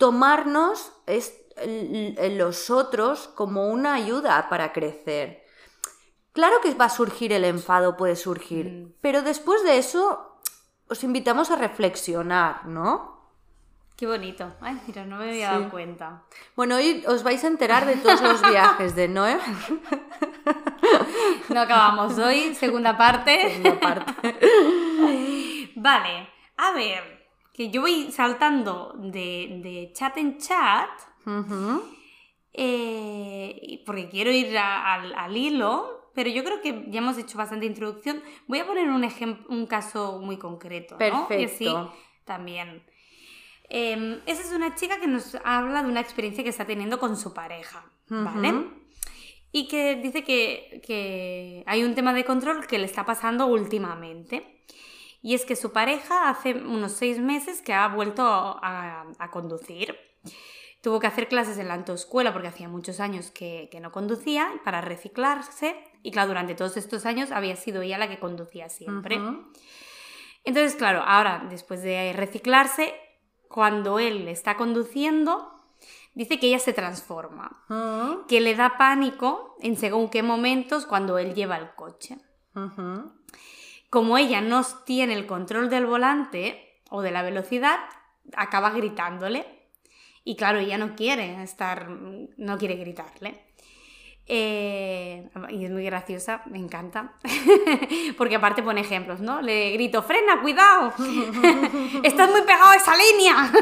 [0.00, 0.92] Tomarnos
[2.30, 5.44] los otros como una ayuda para crecer.
[6.32, 8.94] Claro que va a surgir el enfado, puede surgir, mm.
[9.02, 10.38] pero después de eso
[10.88, 13.20] os invitamos a reflexionar, ¿no?
[13.94, 14.50] Qué bonito.
[14.62, 16.22] Ay, mira, no me había dado cuenta.
[16.56, 19.38] Bueno, hoy os vais a enterar de todos los viajes de Noé.
[21.50, 23.50] No acabamos hoy, segunda parte.
[23.50, 24.38] Segunda parte.
[25.76, 27.19] Vale, a ver,
[27.60, 30.88] que yo voy saltando de, chat en chat.
[32.54, 38.22] Eh, porque quiero ir al, hilo, pero yo creo que ya hemos hecho bastante introducción.
[38.48, 40.96] Voy a poner un ejemplo, un caso muy concreto.
[40.96, 41.34] Perfecto.
[41.34, 41.68] Y así
[42.24, 42.82] también.
[43.68, 47.14] Em, esa es una chica que nos habla de una experiencia que está teniendo con
[47.14, 48.54] su pareja, ¿vale?
[49.52, 54.64] Y que dice que, hay un tema de control que le está pasando últimamente.
[55.22, 59.96] Y es que su pareja hace unos seis meses que ha vuelto a, conducir.
[60.82, 64.80] Tuvo que hacer clases en la autoescuela porque hacía muchos años que, no conducía para
[64.80, 65.76] reciclarse.
[66.02, 69.20] Y claro, durante todos estos años había sido ella la que conducía siempre.
[70.44, 72.94] Entonces, claro, ahora, después de reciclarse,
[73.48, 75.60] cuando él está conduciendo,
[76.14, 77.64] dice que ella se transforma,
[78.26, 82.16] que le da pánico en según qué momentos cuando él lleva el coche.
[83.90, 87.78] Como ella no tiene el control del volante o de la velocidad,
[88.36, 89.44] acaba gritándole.
[90.24, 93.50] Y claro, ella no quiere estar, no quiere gritarle.
[94.32, 97.14] Eh, y es muy graciosa, me encanta.
[98.16, 99.42] Porque aparte pone ejemplos, ¿no?
[99.42, 100.92] Le grito, frena, cuidado.
[102.04, 103.52] Estás muy pegado a esa línea.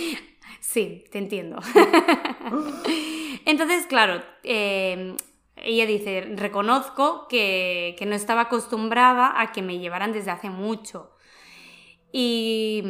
[0.60, 1.58] sí, te entiendo.
[3.44, 5.14] Entonces, claro, eh,
[5.62, 11.10] ella dice, reconozco que, que no estaba acostumbrada a que me llevaran desde hace mucho.
[12.12, 12.82] Y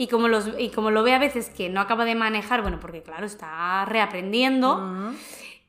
[0.00, 2.80] y como, los, y como lo ve a veces que no acaba de manejar, bueno,
[2.80, 5.12] porque claro, está reaprendiendo,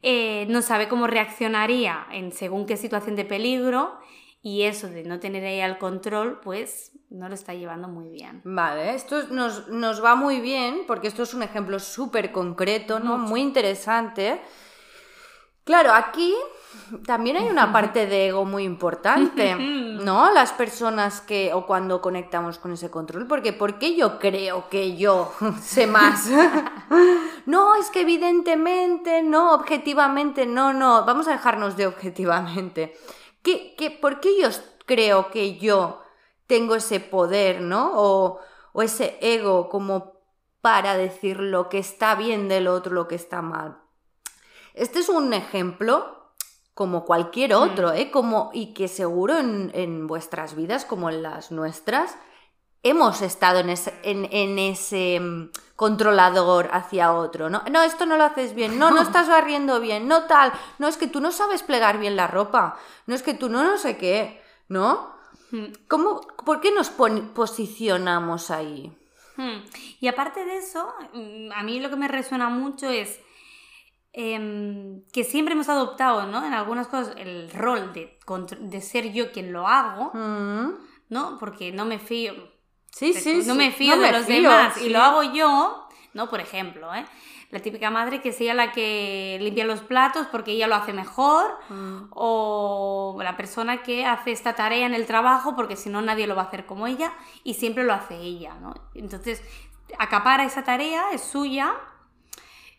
[0.04, 4.00] eh, no sabe cómo reaccionaría en según qué situación de peligro
[4.42, 8.42] y eso de no tener ahí el control, pues no lo está llevando muy bien.
[8.44, 13.18] Vale, esto nos, nos va muy bien porque esto es un ejemplo súper concreto, ¿no?
[13.18, 14.42] Muy interesante.
[15.64, 16.34] Claro, aquí
[17.06, 20.32] también hay una parte de ego muy importante, ¿no?
[20.32, 24.98] Las personas que, o cuando conectamos con ese control, porque ¿por qué yo creo que
[24.98, 26.30] yo sé más?
[27.46, 32.98] no, es que evidentemente, no, objetivamente, no, no, vamos a dejarnos de objetivamente.
[33.42, 34.50] ¿Qué, qué, por qué yo
[34.86, 36.02] creo que yo
[36.48, 37.92] tengo ese poder, ¿no?
[37.96, 38.40] O,
[38.74, 40.14] o ese ego como
[40.62, 43.80] para decir lo que está bien del otro, lo que está mal.
[44.74, 46.22] Este es un ejemplo
[46.74, 48.12] como cualquier otro, ¿eh?
[48.12, 52.18] Como, y que seguro en, vuestras vidas, como en las nuestras,
[52.84, 57.64] hemos estado en ese, en, en ese mm, controlador hacia otro, ¿no?
[57.72, 60.98] No, esto no lo haces bien, no, no estás barriendo bien, no tal, no es
[60.98, 63.98] que tú no sabes plegar bien la ropa, no es que tú no no sé
[63.98, 65.12] qué, ¿no?
[65.52, 65.66] Hmm.
[65.88, 68.98] ¿Cómo, ¿Por qué nos posicionamos ahí?
[69.38, 69.64] Hmm.
[70.00, 73.20] Y aparte de eso, mm, a mí lo que me resuena mucho es
[74.14, 76.46] em, que siempre hemos adoptado, ¿no?
[76.46, 80.74] En algunas cosas el rol de ser yo quien lo hago, Mm.
[81.10, 81.38] ¿no?
[81.40, 82.34] Porque no me fío,
[82.92, 84.86] Sí, sí, no me fío No de me los fío, demás sí.
[84.86, 86.30] y lo hago yo, ¿no?
[86.30, 87.06] Por ejemplo, ¿eh?
[87.50, 90.94] La típica madre que es ella la que limpia los platos porque ella lo hace
[90.94, 92.08] mejor, Mm.
[92.12, 96.36] o la persona que hace esta tarea en el trabajo porque si no nadie lo
[96.36, 97.12] va a hacer como ella
[97.44, 98.74] y siempre lo hace ella, ¿no?
[98.96, 99.44] Entonces,
[100.00, 101.74] acapara esa tarea, es suya,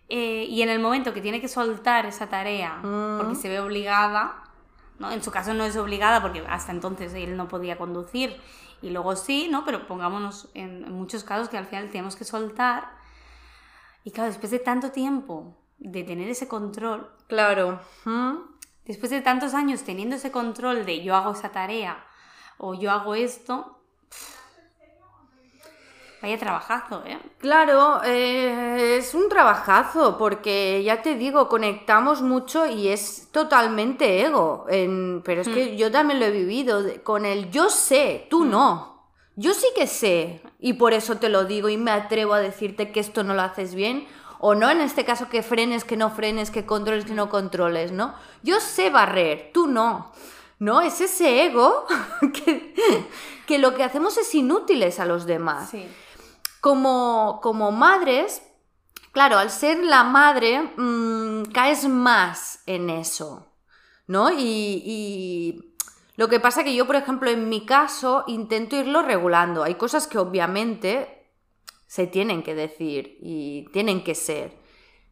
[0.08, 3.18] eh, y en el momento que tiene que soltar esa tarea Mm.
[3.18, 4.42] porque se ve obligada,
[4.98, 5.10] ¿no?
[5.10, 8.38] En su caso no es obligada porque hasta entonces él no podía conducir
[8.82, 9.64] y luego sí, ¿no?
[9.64, 12.90] Pero pongámonos en, en muchos casos que al final tenemos que soltar.
[14.04, 17.80] Y claro, después de tanto tiempo de tener ese control, Claro.
[18.84, 22.04] Después de tantos años teniendo ese control de yo hago esa tarea
[22.58, 23.81] o yo hago esto,
[26.22, 27.18] vaya trabajazo, ¿eh?
[27.38, 34.66] Claro, eh, es un trabajazo porque ya te digo, conectamos mucho y es totalmente ego.
[34.68, 38.92] en- pero es que yo también lo he vivido con el yo sé, tú no.
[39.34, 42.92] Yo sí que sé y por eso te lo digo y me atrevo a decirte
[42.92, 44.06] que esto no lo haces bien
[44.44, 47.92] o no, en este caso que frenes, que no frenes, que controles, que no controles,
[47.92, 48.14] ¿no?
[48.42, 50.12] Yo sé barrer, tú no.
[50.58, 50.80] ¿No?
[50.80, 51.86] Es ese ego
[52.34, 52.74] que,
[53.46, 55.88] que lo que hacemos es inútiles a los demás Sí.
[56.62, 58.40] Como, como madres,
[59.10, 63.48] claro, al ser la madre, mm, caes más en eso,
[64.06, 64.30] ¿no?
[64.32, 65.74] Y,
[66.14, 69.64] lo que pasa que yo, por ejemplo, en mi caso, intento irlo regulando.
[69.64, 71.26] Hay cosas que obviamente
[71.86, 74.56] se tienen que decir y tienen que ser,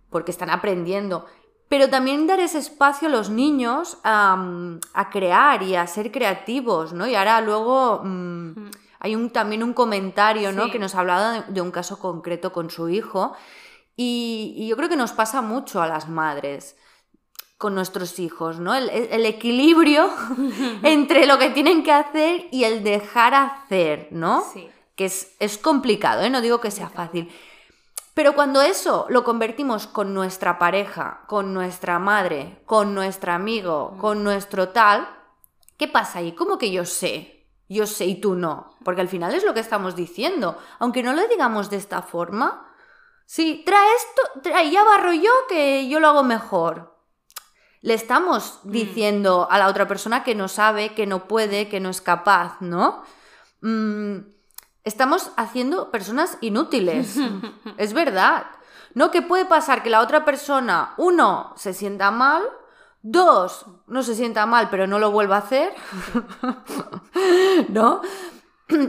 [0.09, 1.27] porque están aprendiendo.
[1.69, 7.09] Pero también dar ese espacio a los niños a, crear y a ser creativos, ¿no?
[7.09, 10.67] Y ahora luego mm, hay un, también un comentario, ¿no?
[10.67, 10.71] Sí.
[10.71, 13.35] Que nos hablaba de, de un caso concreto con su hijo.
[13.97, 16.77] Y, y yo creo que nos pasa mucho a las madres
[17.59, 18.75] con nuestros hijos, ¿no?
[18.75, 20.09] El, el equilibrio
[20.83, 24.45] entre lo que tienen que hacer y el dejar hacer, ¿no?
[24.53, 24.69] Sí.
[24.95, 26.31] Que es, es complicado, ¿eh?
[26.31, 27.31] No digo que sea fácil.
[28.15, 34.25] Pero cuando eso lo convertimos con nuestra pareja, con nuestra madre, con nuestro amigo, con
[34.25, 35.09] nuestro tal,
[35.79, 36.33] ¿qué pasa ahí?
[36.33, 37.40] ¿Cómo que yo sé?
[37.71, 38.75] Yo sé y tú no.
[38.85, 40.59] Porque al final es lo que estamos diciendo.
[40.81, 42.67] Aunque no lo digamos de esta forma.
[43.27, 46.99] Sí, trae esto, trae, ya barro yo que yo lo hago mejor.
[47.81, 51.91] Le estamos diciendo a la otra persona que no sabe, que no puede, que no
[51.91, 53.05] es capaz, ¿no?
[53.61, 54.17] Mm,
[54.83, 57.17] estamos haciendo personas inútiles.
[57.79, 58.47] es verdad.
[58.95, 59.13] ¿No?
[59.13, 62.43] Que puede pasar que la otra persona, uno, se sienta mal,
[63.03, 65.73] dos, no se sienta mal, pero no lo vuelva a hacer,
[67.69, 68.03] ¿no?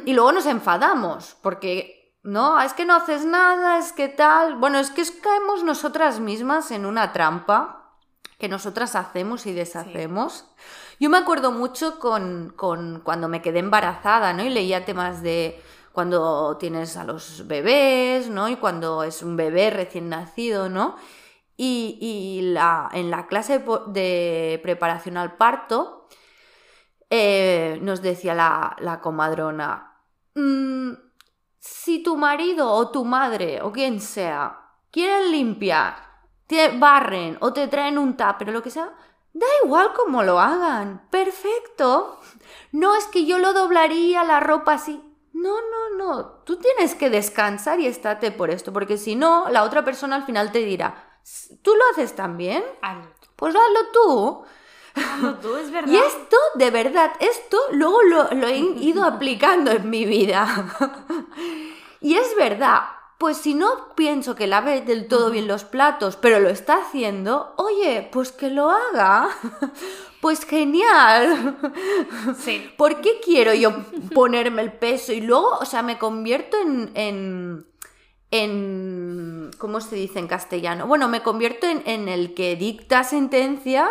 [0.05, 4.55] Y luego nos enfadamos, porque, no, es que no haces nada, es que tal.
[4.55, 7.95] Bueno, es que caemos nosotras mismas en una trampa
[8.37, 10.45] que nosotras hacemos y deshacemos.
[10.99, 14.43] Yo me acuerdo mucho con, con cuando me quedé embarazada, ¿no?
[14.43, 18.49] Y leía temas de cuando tienes a los bebés, ¿no?
[18.49, 20.95] Y cuando es un bebé recién nacido, ¿no?
[21.63, 22.55] Y,
[22.93, 26.07] en la clase de preparación al parto,
[27.11, 30.01] eh, nos decía la, comadrona,
[30.33, 30.93] "Mm,
[31.59, 34.57] si tu marido o tu madre o quien sea
[34.89, 35.95] quieren limpiar,
[36.47, 38.95] te barren o te traen un tupper o lo que sea,
[39.31, 42.19] da igual cómo lo hagan, perfecto.
[42.71, 44.99] No es que yo lo doblaría la ropa así.
[45.33, 49.63] No, no, no, tú tienes que descansar y estate por esto, porque si no, la
[49.63, 51.10] otra persona al final te dirá,
[51.61, 52.63] ¿tú lo haces también?
[52.81, 53.27] Hazlo tú.
[53.35, 54.43] Pues hazlo tú.
[54.95, 55.91] Hazlo tú, es verdad.
[55.91, 60.75] Y esto, de verdad, esto luego lo, lo he ido aplicando en mi vida.
[62.01, 62.81] y es verdad,
[63.17, 67.53] pues si no pienso que lave del todo bien los platos, pero lo está haciendo,
[67.57, 69.29] oye, pues que lo haga.
[70.21, 71.57] pues genial.
[72.39, 72.73] Sí.
[72.77, 73.73] ¿Por qué quiero yo
[74.13, 76.91] ponerme el peso y luego, o sea, me convierto en...
[76.95, 77.70] en
[78.31, 80.87] en ¿cómo se dice en castellano?
[80.87, 83.89] Bueno, me convierto en, en el que dicta sentencia,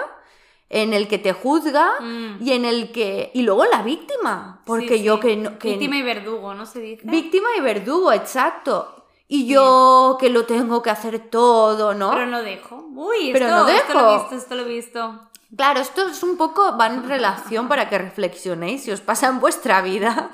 [0.69, 2.39] en el que te juzga Mm.
[2.43, 3.31] y en el que...
[3.35, 5.21] Y luego la víctima, porque Sí, yo sí.
[5.23, 5.59] que no...
[5.59, 7.03] Que Víctima y verdugo, ¿no se dice?
[7.07, 8.97] víctima y verdugo, exacto.
[9.29, 12.11] Y yo que lo tengo que hacer todo, ¿no?
[12.11, 12.85] Pero no dejo.
[12.95, 14.19] Uy, Pero esto, no esto lo he dejo.
[14.23, 15.30] visto, esto lo he visto.
[15.57, 19.41] Claro, esto es un poco, va en relación para que reflexionéis si os pasa en
[19.41, 20.31] vuestra vida.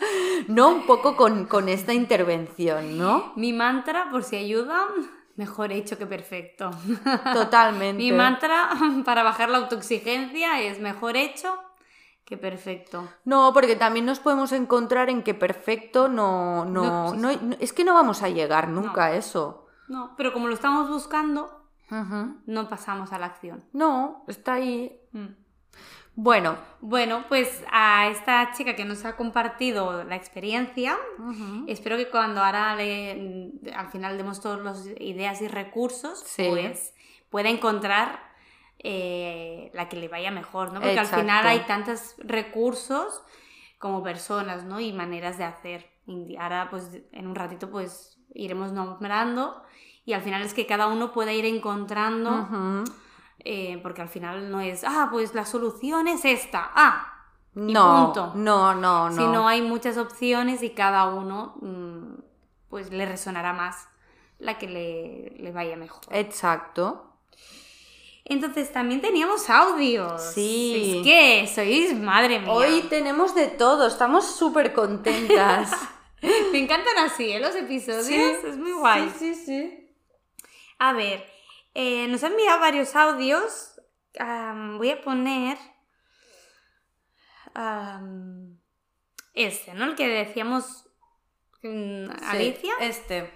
[0.49, 0.69] ¿no?
[0.69, 3.33] Un poco con, con esta intervención, ¿no?
[3.37, 4.87] Mi mantra, por si ayuda,
[5.37, 6.71] mejor hecho que perfecto.
[7.33, 8.03] Totalmente.
[8.03, 8.71] Mi mantra
[9.05, 11.55] para bajar la autoexigencia es mejor hecho
[12.25, 13.09] que perfecto.
[13.25, 17.95] No, porque también nos podemos encontrar en que perfecto no, no, No, es que no
[17.95, 19.67] vamos a llegar nunca a eso.
[19.89, 23.65] No, pero como lo estamos buscando, no pasamos a la acción.
[23.73, 25.01] No, está ahí.
[25.19, 25.35] Mm.
[26.19, 30.97] Bueno, Bueno, pues a esta chica que nos ha compartido la experiencia,
[31.67, 36.47] espero que cuando ahora le- al final demos todas las ideas y recursos, Sí.
[36.49, 36.95] pues
[37.29, 38.25] pueda encontrar
[38.89, 40.81] eh, la que le vaya mejor, ¿no?
[40.81, 43.23] Porque al final hay tantos recursos
[43.79, 44.79] como personas, ¿no?
[44.81, 45.91] Y maneras de hacer.
[46.07, 49.61] Y ahora, pues en un ratito, pues iremos nombrando
[50.05, 52.85] y al final es que cada uno pueda ir encontrando.
[53.47, 57.13] Eh, porque al final no es, ah, pues la solución es esta, ah,
[57.55, 58.33] y no, punto.
[58.35, 59.17] no, no, no.
[59.17, 62.15] sino hay muchas opciones y cada uno mm,
[62.69, 63.89] pues le resonará más
[64.39, 66.03] la que le, le vaya mejor.
[66.11, 67.13] Exacto.
[68.25, 70.21] Entonces también teníamos audios.
[70.35, 70.97] Sí.
[70.99, 72.51] Es que sois, madre mía.
[72.51, 75.71] Hoy tenemos de todo, estamos súper contentas.
[76.53, 77.41] Me encantan así, ¿eh?
[77.41, 78.07] Los episodios.
[78.07, 79.11] Sí, es muy guay.
[79.17, 79.95] Sí, sí, sí.
[80.79, 81.25] A ver,
[81.79, 83.81] eh, nos han enviado varios audios.
[84.79, 85.59] Voy a poner.
[89.35, 89.85] este, ¿no?
[89.85, 90.89] El que decíamos.
[91.63, 92.73] mm, Alicia.
[92.81, 93.31] Este.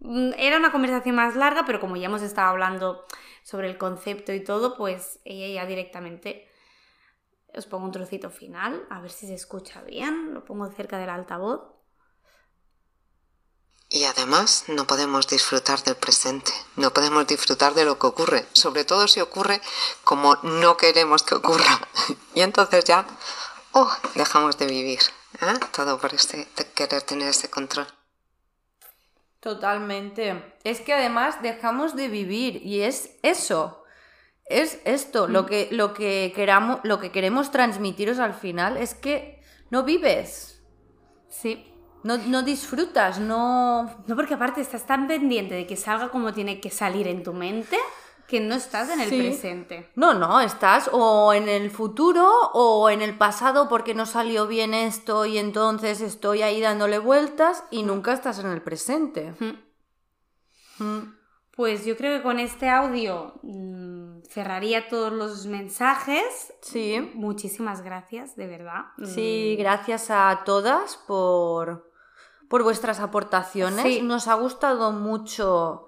[0.00, 3.04] Mm, Era una conversación más larga, pero como ya hemos estado hablando
[3.42, 6.48] sobre el concepto y todo, pues ella ya directamente.
[7.54, 10.32] Os pongo un trocito final, a ver si se escucha bien.
[10.32, 11.60] Lo pongo cerca del altavoz.
[13.94, 18.84] Y además no podemos disfrutar del presente, no podemos disfrutar de lo que ocurre, sobre
[18.86, 19.60] todo si ocurre
[20.02, 21.78] como no queremos que ocurra.
[22.34, 23.06] Y entonces ya,
[23.72, 25.00] oh, dejamos de vivir.
[25.42, 25.54] ¿eh?
[25.76, 27.86] Todo por este, de querer tener ese control.
[29.40, 30.54] Totalmente.
[30.64, 33.82] Es que además dejamos de vivir y es eso.
[34.46, 35.32] Es esto, Mm.
[35.32, 40.60] lo, que, lo, que queramos, lo que queremos transmitiros al final es que no vives,
[41.28, 41.68] Sí.
[42.04, 43.84] No, no disfrutas, no...
[44.06, 47.32] No, porque aparte estás tan pendiente de que salga como tiene que salir en tu
[47.32, 47.76] mente
[48.28, 49.20] que no estás en el Sí.
[49.20, 49.90] presente.
[49.94, 54.72] No, no, estás o en el futuro o en el pasado porque no salió bien
[54.72, 59.34] esto y entonces estoy ahí dándole vueltas y nunca estás en el presente.
[59.38, 60.82] Mm.
[60.82, 61.14] Mm.
[61.54, 66.54] Pues yo creo que con este audio mm, cerraría todos los mensajes.
[66.62, 67.10] Sí.
[67.14, 68.84] Muchísimas gracias, de verdad.
[69.04, 71.91] Sí, Mm, gracias a todas por,
[72.52, 73.82] por vuestras aportaciones.
[73.82, 74.02] Sí.
[74.02, 75.86] Nos ha gustado mucho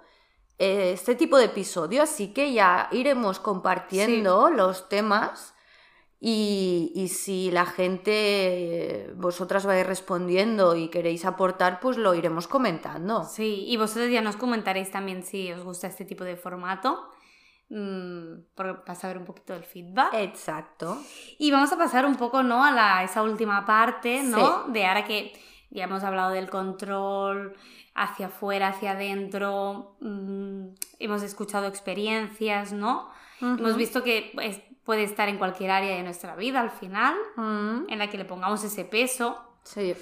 [0.59, 5.55] eh, este tipo de episodio, así que ya iremos compartiendo los temas
[6.19, 13.25] y, y si la gente, vosotras vais respondiendo y queréis aportar, pues lo iremos comentando.
[13.25, 17.11] Sí, y vosotros ya nos comentaréis también si os gusta este tipo de formato.
[17.69, 20.15] mm, para saber un poquito del feedback.
[20.15, 20.97] Exacto.
[21.39, 22.65] Y vamos a pasar un poco, ¿no?
[22.65, 24.65] A la, esa última parte, ¿no?
[24.69, 25.35] De ahora que
[25.75, 27.55] ya hemos hablado del control
[27.95, 30.69] hacia afuera, hacia adentro, mm,
[31.01, 33.11] hemos escuchado experiencias, ¿no?
[33.41, 37.87] Hemos visto que pues, puede estar en cualquier área de nuestra vida al final, Mm,
[37.91, 39.95] en la que le pongamos ese peso Sí.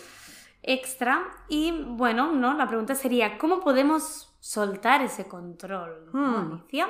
[0.62, 1.24] extra.
[1.48, 2.54] Y bueno, ¿no?
[2.54, 6.10] La pregunta sería, ¿cómo podemos soltar ese control?
[6.12, 6.52] ¿no.
[6.62, 6.86] Alicia?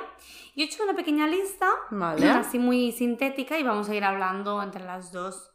[0.55, 2.29] Yo he hecho una pequeña lista Vale.
[2.29, 5.51] así muy sintética y vamos a ir hablando entre las dos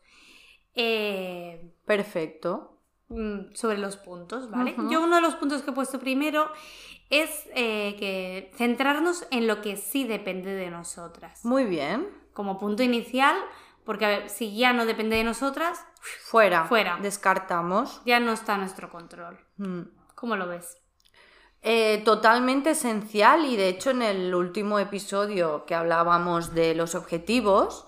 [0.74, 2.77] eh, Perfecto.
[3.08, 4.74] Mm, sobre los puntos, ¿vale?
[4.90, 6.50] Yo uno de los puntos que he puesto primero
[7.10, 11.44] es eh, que centrarnos en lo que sí depende de nosotras.
[11.44, 12.08] Muy bien.
[12.32, 13.36] Como punto inicial,
[13.84, 16.64] porque a ver, si ya no depende de nosotras, Fuera.
[16.64, 16.98] Fuera.
[17.00, 18.02] Descartamos.
[18.04, 19.38] ya no está a nuestro control.
[19.56, 19.82] Mm.
[20.14, 20.76] ¿Cómo lo ves?
[21.62, 27.86] Eh, totalmente esencial y de hecho en el último episodio que hablábamos de los objetivos,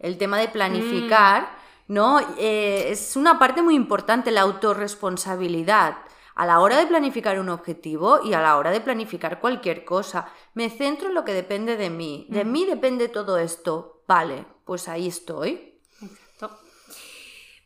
[0.00, 1.56] el tema de planificar,
[1.88, 2.20] ¿no?
[2.38, 5.96] Eh, es una parte muy importante la autorresponsabilidad
[6.34, 10.28] a la hora de planificar un objetivo y a la hora de planificar cualquier cosa.
[10.54, 12.26] Me centro en lo que depende de mí.
[12.30, 14.02] De mí depende todo esto.
[14.08, 15.78] Vale, pues ahí estoy.
[16.00, 16.58] Exacto.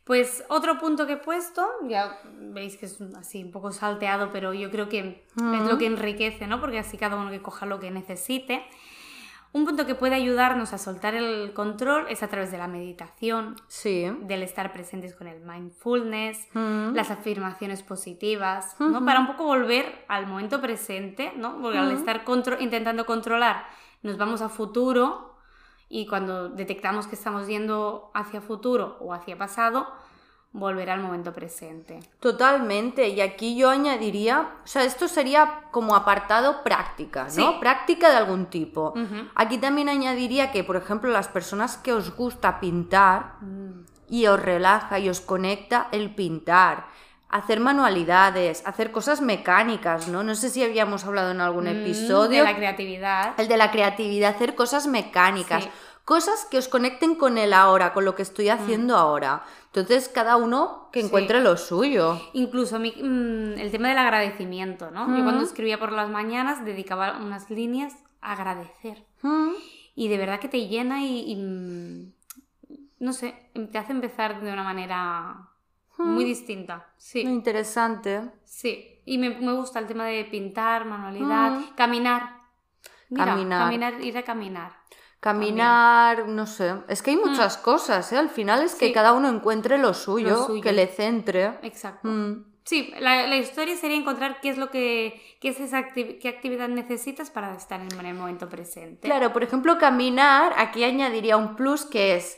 [0.03, 4.53] Pues otro punto que he puesto, ya veis que es así un poco salteado, pero
[4.53, 6.61] yo creo que es lo que enriquece, ¿no?
[6.61, 8.65] Porque así cada uno que coja lo que necesite.
[9.53, 13.55] Un punto que puede ayudarnos a soltar el control es a través de la meditación,
[13.67, 14.05] Sí.
[14.21, 16.93] del estar presentes con el mindfulness, Mm.
[16.93, 19.03] las afirmaciones positivas, ¿no?
[19.05, 21.59] Para un poco volver al momento presente, ¿no?
[21.61, 23.65] Porque al estar contro- intentando controlar,
[24.03, 25.35] nos vamos a futuro
[25.89, 29.87] y cuando detectamos que estamos yendo hacia futuro o hacia pasado,
[30.53, 31.99] volver al momento presente.
[32.19, 37.29] Totalmente, y aquí yo añadiría, o sea, esto sería como apartado práctica, ¿no?
[37.29, 37.45] Sí.
[37.59, 38.93] Práctica de algún tipo.
[39.35, 43.85] Aquí también añadiría que, por ejemplo, las personas que os gusta pintar Mm.
[44.09, 46.85] y os relaja y os conecta el pintar,
[47.29, 50.23] hacer manualidades, hacer cosas mecánicas, ¿no?
[50.23, 52.39] No sé si habíamos hablado en algún Mm, episodio.
[52.43, 53.33] De la creatividad.
[53.39, 55.69] El de la creatividad, hacer cosas mecánicas, Sí.
[56.05, 59.43] cosas que os conecten con el ahora, con lo que estoy haciendo ahora.
[59.79, 61.01] Entonces, cada uno que.
[61.01, 61.05] Sí.
[61.07, 62.19] encuentre lo suyo.
[62.33, 65.15] Incluso a mí, mm, el tema del agradecimiento, ¿no?
[65.17, 69.05] Yo cuando escribía por las mañanas dedicaba unas líneas a agradecer.
[69.95, 72.13] Y de verdad que te llena y, y, mm,
[72.99, 73.33] no sé,
[73.71, 75.49] te hace empezar de una manera
[75.97, 76.87] muy distinta.
[76.97, 78.21] Sí, Interesante.
[78.43, 78.93] sí.
[79.05, 82.37] Y me, me gusta el tema de pintar, manualidad, caminar.
[83.09, 83.61] Mira, Caminar.
[83.63, 84.71] caminar, ir a caminar.
[85.19, 86.73] Caminar, no sé.
[86.87, 88.17] Es que hay muchas cosas, ¿eh?
[88.17, 88.87] Al final es que.
[88.87, 88.93] Sí.
[88.93, 90.61] cada uno encuentre lo suyo, Lo suyo.
[90.61, 91.57] que le centre.
[91.63, 92.07] Exacto.
[92.07, 92.45] Mm.
[92.63, 96.27] Sí, la, la historia sería encontrar qué es lo que, qué es esa acti- qué
[96.27, 99.07] actividad necesitas para estar en el momento presente.
[99.07, 102.37] Claro, por ejemplo, caminar, aquí añadiría un plus que es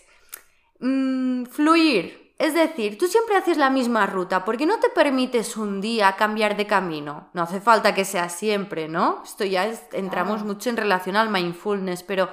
[0.79, 2.29] mm, fluir.
[2.37, 6.15] Es decir, tú siempre haces la misma ruta, ¿por qué no te permites un día
[6.15, 7.29] cambiar de camino?
[7.33, 9.21] No hace falta que sea siempre, ¿no?
[9.25, 10.53] Esto ya es- entramos Claro.
[10.53, 12.29] mucho en relación al mindfulness, pero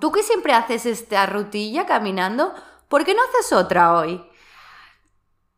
[0.00, 2.54] tú que siempre haces esta rutilla caminando,
[2.88, 4.22] ¿por qué no haces otra hoy?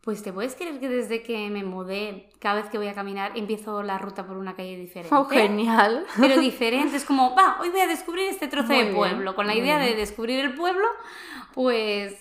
[0.02, 3.38] Pues te puedes creer que desde que me mudé, cada vez que voy a caminar,
[3.38, 5.14] empiezo la ruta por una calle diferente.
[5.14, 6.04] Oh, genial.
[6.20, 9.36] Pero diferente, es como, va, hoy voy a descubrir este trozo Muy de bien, pueblo.
[9.36, 10.86] Con la idea de descubrir el pueblo,
[11.54, 12.16] pues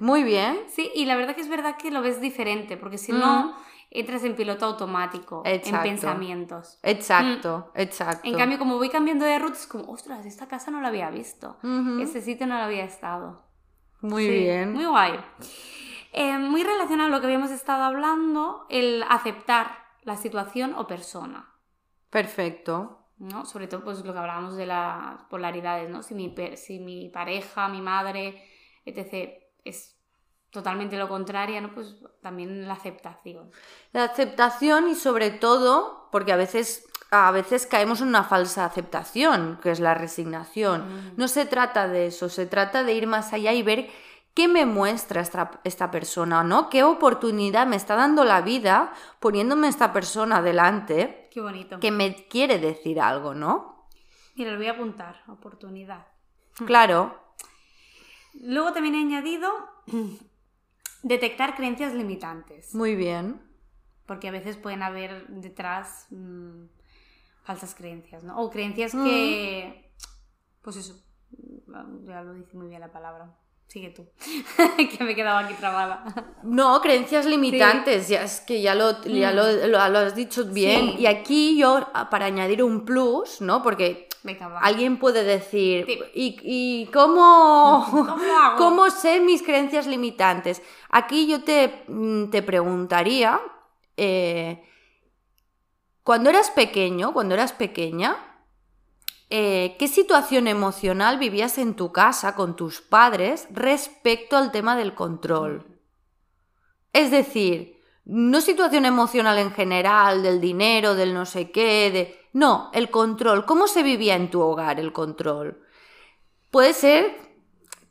[0.00, 0.58] Muy bien.
[0.74, 3.56] sí, y la verdad que es verdad que lo ves diferente, porque si no,
[3.94, 6.78] entras en piloto automático, en pensamientos.
[6.82, 8.28] Exacto, exacto.
[8.28, 11.10] En cambio, como voy cambiando de ruta, es como, ostras, esta casa no la había
[11.10, 11.56] visto.
[11.62, 12.00] Ujú.
[12.00, 13.42] Este sitio no lo había estado.
[14.00, 14.72] Muy Sí, bien.
[14.74, 15.18] Muy guay.
[16.12, 21.50] Eh, muy relacionado a lo que habíamos estado hablando, el aceptar la situación o persona.
[22.10, 23.00] Perfecto.
[23.18, 23.46] ¿no?
[23.46, 26.02] Sobre todo, pues lo que hablábamos de las polaridades, ¿no?
[26.02, 28.42] Si mi, si mi pareja, mi madre,
[28.84, 29.96] etc., es
[30.54, 31.74] totalmente lo contrario, ¿no?
[31.74, 33.50] Pues también la aceptación.
[33.92, 39.58] La aceptación y sobre todo, porque a veces, a veces caemos en una falsa aceptación,
[39.60, 40.86] que es la resignación.
[40.86, 41.12] Mm.
[41.16, 43.90] No se trata de eso, se trata de ir más allá y ver
[44.32, 46.70] qué me muestra esta, esta persona, ¿no?
[46.70, 51.80] ¿Qué oportunidad me está dando la vida poniéndome esta persona delante Qué bonito.
[51.80, 53.88] que me quiere decir algo, ¿no?
[54.36, 56.06] Mira, lo voy a apuntar, oportunidad.
[56.64, 57.24] Claro,
[58.42, 59.50] Luego también he añadido
[61.04, 62.74] detectar creencias limitantes.
[62.74, 63.40] muy bien.
[64.06, 66.64] porque a veces pueden haber detrás mm,
[67.42, 68.38] falsas creencias, ¿no?
[68.38, 69.92] O creencias que,
[70.60, 71.02] pues eso,
[71.66, 73.34] mm, ya lo dice muy bien la palabra.
[73.74, 74.06] Sigue tú,
[74.76, 76.04] que me he quedado aquí trabada.
[76.44, 80.86] No, creencias limitantes, ya es que ya lo, ya lo, lo- lo has dicho bien.
[80.86, 80.90] Mm.
[80.90, 80.96] Sí.
[81.00, 83.64] Y aquí yo, para añadir un plus, ¿no?
[83.64, 84.60] Porque Venga, va.
[84.60, 85.98] alguien puede decir, Sí.
[86.14, 88.56] ¿y, y cómo, ¿Cómo hago?
[88.58, 90.62] cómo sé mis creencias limitantes?
[90.90, 93.40] Aquí yo te, mm, te preguntaría,
[93.96, 94.62] eh,
[96.04, 98.16] cuando eras pequeño, cuando eras pequeña,
[99.36, 104.94] eh, ¿qué situación emocional vivías en tu casa con tus padres respecto al tema del
[104.94, 105.66] control?
[106.92, 112.20] Es decir, no situación emocional en general, del dinero, del no sé qué, de...
[112.32, 113.44] No, el control.
[113.44, 115.60] ¿Cómo se vivía en tu hogar el control?
[116.52, 117.16] Puede ser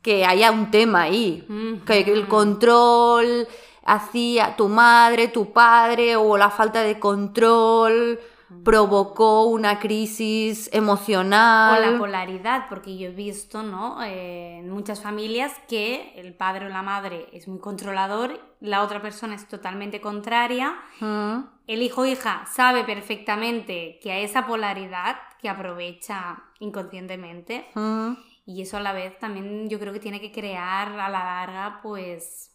[0.02, 1.46] que haya un tema ahí,
[1.86, 3.50] que el control
[3.84, 8.18] hacía tu madre, tu padre o la falta de control
[8.64, 11.94] provocó una crisis O emocional.
[11.94, 14.04] la polaridad, porque yo he visto, ¿no?
[14.04, 19.02] Eh, en muchas familias que el padre o la madre es muy controlador, la otra
[19.02, 20.76] persona es totalmente contraria.
[21.00, 28.12] Mm, El hijo o hija sabe perfectamente que a esa polaridad que aprovecha inconscientemente mm.
[28.46, 31.80] y eso a la vez también yo creo que tiene que crear a la larga
[31.82, 32.52] pues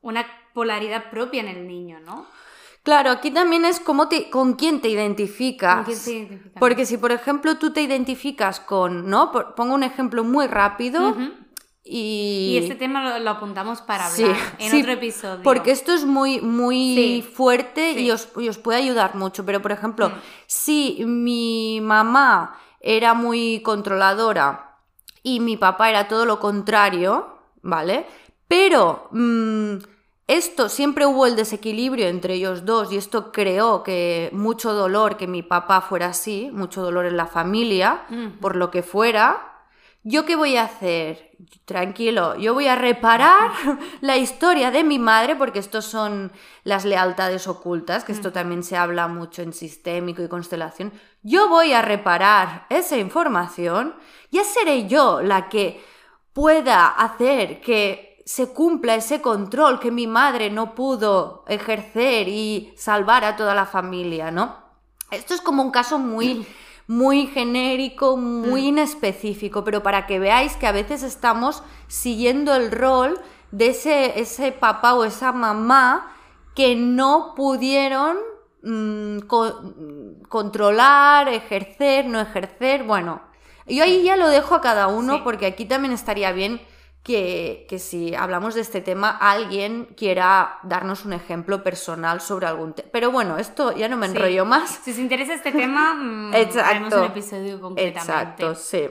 [0.00, 0.24] una
[0.54, 2.26] polaridad propia en el niño, ¿no?
[2.86, 5.74] Claro, aquí también es cómo te, con quién te identificas.
[5.78, 6.60] ¿Con quién se identifica?
[6.60, 9.32] Porque si, por ejemplo, tú te identificas con, ¿no?
[9.32, 11.16] Por- pongo un ejemplo muy rápido
[11.82, 12.52] y...
[12.54, 15.42] Y este tema lo, lo apuntamos para Sí, hablar en sí, otro episodio.
[15.42, 19.44] Porque esto es muy, muy Sí, fuerte y, os, y os puede ayudar mucho.
[19.44, 20.12] Pero, por ejemplo, Mm.
[20.46, 24.76] si mi mamá era muy controladora
[25.24, 28.06] y mi papá era todo lo contrario, ¿vale?
[28.46, 29.74] Pero mm,
[30.26, 35.28] esto siempre hubo el desequilibrio entre ellos dos y esto creó que mucho dolor que
[35.28, 38.02] mi papá fuera así, mucho dolor en la familia,
[38.40, 39.52] por lo que fuera.
[40.02, 41.30] ¿Yo qué voy a hacer?
[41.64, 43.50] Tranquilo, yo voy a reparar
[44.00, 46.30] la historia de mi madre, porque estos son
[46.62, 50.92] las lealtades ocultas, que esto también se habla mucho en sistémico y constelación.
[51.22, 53.96] Yo voy a reparar esa información,
[54.30, 55.84] ya seré yo la que
[56.32, 63.24] pueda hacer que se cumpla ese control que mi madre no pudo ejercer y salvar
[63.24, 64.56] a toda la familia, ¿no?
[65.12, 66.44] Esto es como un caso muy
[66.88, 68.66] muy genérico, muy mm.
[68.66, 73.18] inespecífico, pero para que veáis que a veces estamos siguiendo el rol
[73.50, 76.12] de ese, ese papá o esa mamá
[76.54, 78.16] que no pudieron
[78.62, 79.18] mm,
[80.28, 83.20] controlar, ejercer, no ejercer, bueno,
[83.66, 86.60] yo ahí ya lo dejo a cada uno porque aquí también estaría bien
[87.06, 92.88] que, si hablamos de este tema, alguien quiera darnos un ejemplo personal sobre algún tema.
[92.90, 94.80] Pero bueno, esto ya no me enrollo más.
[94.82, 96.32] Si os interesa este tema, mm,
[96.64, 98.00] haremos un episodio completamente.
[98.10, 98.88] Exacto, sí.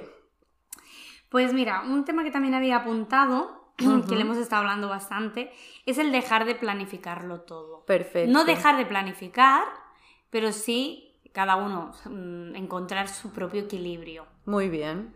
[1.27, 5.51] Pues mira, un tema que también había apuntado, que le hemos estado hablando bastante,
[5.85, 7.83] es el dejar de planificarlo todo.
[7.83, 8.31] Perfecto.
[8.31, 9.65] No dejar de planificar,
[10.29, 14.25] pero sí cada uno mm, encontrar su propio equilibrio.
[14.45, 15.13] Muy bien.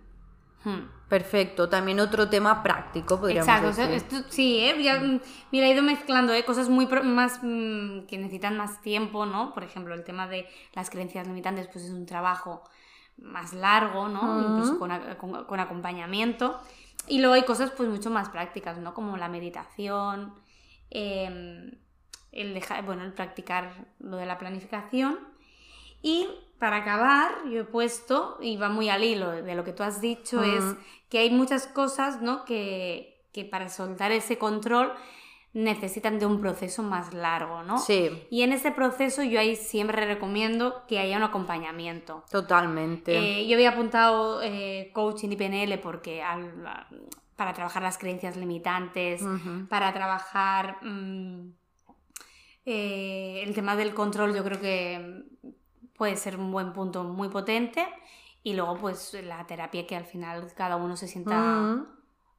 [0.63, 0.99] Hmm.
[1.09, 4.75] Perfecto, también otro tema práctico, podríamos Exacto, sí, ¿eh?
[4.75, 5.19] Mm,
[5.51, 6.45] mira, he ido mezclando ¿eh?
[6.45, 9.53] cosas muy más mm, que necesitan más tiempo, ¿no?
[9.55, 12.63] Por ejemplo, el tema de las creencias limitantes, pues es un trabajo
[13.17, 14.39] más largo, ¿no?
[14.39, 16.59] Incluso con, acompañamiento.
[17.07, 18.93] Y luego hay cosas pues mucho más prácticas, ¿no?
[18.93, 20.35] Como la meditación,
[20.91, 21.71] em,
[22.31, 25.17] el dejar, bueno, el practicar lo de la planificación.
[26.03, 26.27] Y
[26.59, 30.01] para acabar, yo he puesto, y va muy al hilo de lo que tú has
[30.01, 30.63] dicho, es
[31.09, 32.45] que hay muchas cosas ¿no?
[32.45, 33.15] que,
[33.49, 34.91] para soltar ese control
[35.53, 37.79] necesitan de un proceso más largo, ¿no?
[37.79, 38.27] Sí.
[38.29, 42.23] Y en ese proceso yo ahí siempre recomiendo que haya un acompañamiento.
[42.29, 43.17] Totalmente.
[43.17, 46.21] Eh, yo había apuntado eh, coaching y PNL porque
[47.35, 49.23] para trabajar las creencias limitantes,
[49.69, 51.53] para trabajar mm,
[52.65, 55.23] eh, el tema del control, yo creo que
[55.99, 57.85] puede ser un buen punto muy potente.
[58.41, 61.85] Y luego, pues, la terapia que al final cada uno se sienta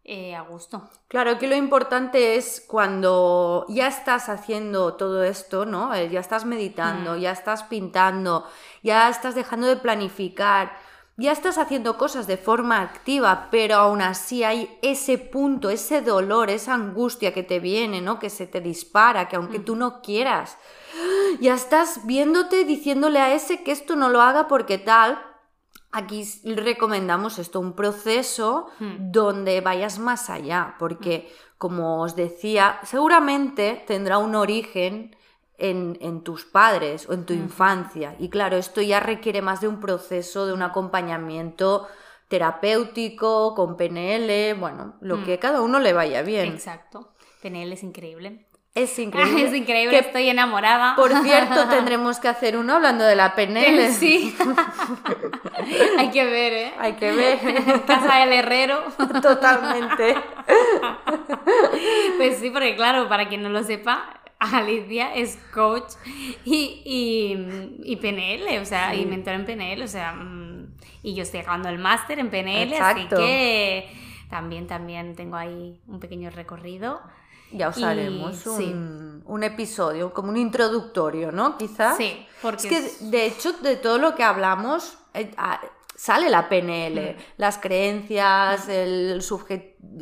[0.02, 0.88] eh, a gusto.
[1.08, 5.94] Claro que lo importante es cuando ya estás haciendo todo esto, ¿no?
[5.94, 8.46] Eh, ya estás meditando, ya estás pintando,
[8.82, 10.72] ya estás dejando de planificar,
[11.18, 16.48] ya estás haciendo cosas de forma activa, pero aún así hay ese punto, ese dolor,
[16.48, 18.18] esa angustia que te viene, ¿no?
[18.18, 20.56] Que se te dispara, que aunque tú no quieras,
[21.40, 25.20] ya estás viéndote diciéndole a ese que esto no lo haga porque tal.
[25.92, 29.10] Aquí recomendamos esto, un proceso hmm.
[29.10, 35.16] donde vayas más allá, porque como os decía, seguramente tendrá un origen
[35.58, 37.38] en, tus padres o en tu hmm.
[37.38, 38.16] infancia.
[38.18, 41.88] Y claro, esto ya requiere más de un proceso, de un acompañamiento
[42.28, 45.24] terapéutico, con PNL, bueno, lo hmm.
[45.24, 46.52] que cada uno le vaya bien.
[46.52, 47.14] Exacto.
[47.42, 48.46] PNL es increíble.
[48.74, 49.44] Es increíble.
[49.44, 50.94] es increíble, estoy enamorada.
[50.94, 53.90] Por cierto, tendremos que hacer uno hablando de la PNL.
[54.00, 54.34] Sí.
[55.98, 56.72] Hay que ver, ¿eh?
[56.78, 57.38] Hay que ver.
[57.84, 58.84] Casa del herrero.
[59.20, 60.14] Totalmente.
[62.16, 65.92] Pues sí, porque claro, para quien no lo sepa, Alicia es coach
[66.44, 66.82] y,
[67.84, 71.68] y, PNL, o sea, y mentor en PNL, o sea, mm, y yo estoy acabando
[71.68, 73.90] el máster en PNL, así que
[74.30, 77.02] también, también tengo ahí un pequeño recorrido.
[77.52, 81.58] Ya os haremos un, un, episodio, como un introductorio, ¿no?
[81.58, 81.96] Quizás.
[81.96, 82.68] Sí, porque.
[82.68, 85.30] Es que, de hecho, de todo lo que hablamos, eh,
[86.00, 87.12] sale la PNL.
[87.12, 87.22] Mm.
[87.36, 88.70] Las creencias, mm.
[88.70, 89.22] el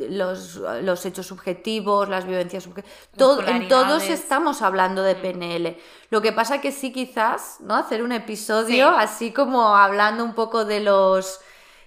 [0.09, 2.97] los, los, hechos subjetivos, las vivencias subjetivas.
[3.17, 5.21] Todo, en todos estamos hablando de mm.
[5.21, 5.77] PNL.
[6.09, 7.75] Lo que pasa que sí, quizás, ¿no?
[7.75, 11.41] Hacer un episodio así como hablando un poco de los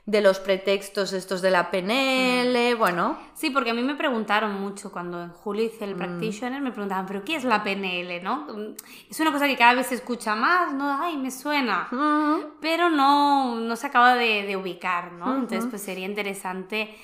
[0.04, 2.78] de los pretextos estos de la PNL, mm.
[2.78, 3.18] bueno.
[3.34, 5.98] Sí, porque a mí me preguntaron mucho cuando en julio hice el mm.
[5.98, 8.46] practitioner, me preguntaban, ¿pero qué es la PNL, no?
[9.08, 11.00] Es una cosa que cada vez se escucha más, ¿no?
[11.00, 11.88] Ay, me suena,
[12.60, 15.36] pero no, no se acaba de, ubicar, ¿no?
[15.36, 16.94] Entonces, pues sería interesante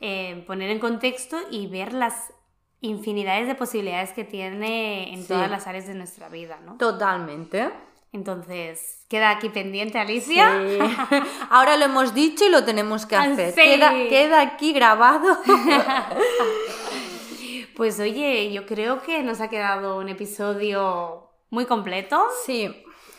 [0.00, 2.32] eh, poner en contexto y ver las
[2.80, 6.76] infinidades de posibilidades que tiene en todas las áreas de nuestra vida, ¿no?
[6.76, 7.70] Totalmente.
[8.16, 10.48] Entonces, queda aquí pendiente, Alicia.
[11.50, 13.54] Ahora lo hemos dicho y lo tenemos que ah, hacer.
[13.54, 15.36] Queda, aquí grabado.
[17.76, 22.24] pues oye, yo creo que nos ha quedado un episodio muy completo.
[22.46, 22.74] Sí.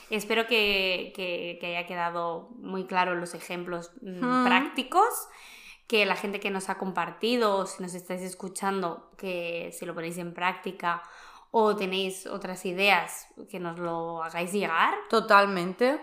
[0.09, 5.27] Espero que, haya quedado muy claro los ejemplos mm, prácticos,
[5.85, 10.17] que la gente que nos ha compartido, si nos estáis escuchando, que si lo ponéis
[10.17, 11.03] en práctica
[11.59, 14.93] o tenéis otras ideas que nos lo hagáis llegar.
[15.09, 15.99] Totalmente.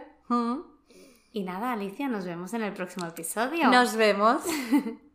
[1.33, 3.71] Y nada, Alicia, nos vemos en el próximo episodio.
[3.71, 4.43] Nos vemos.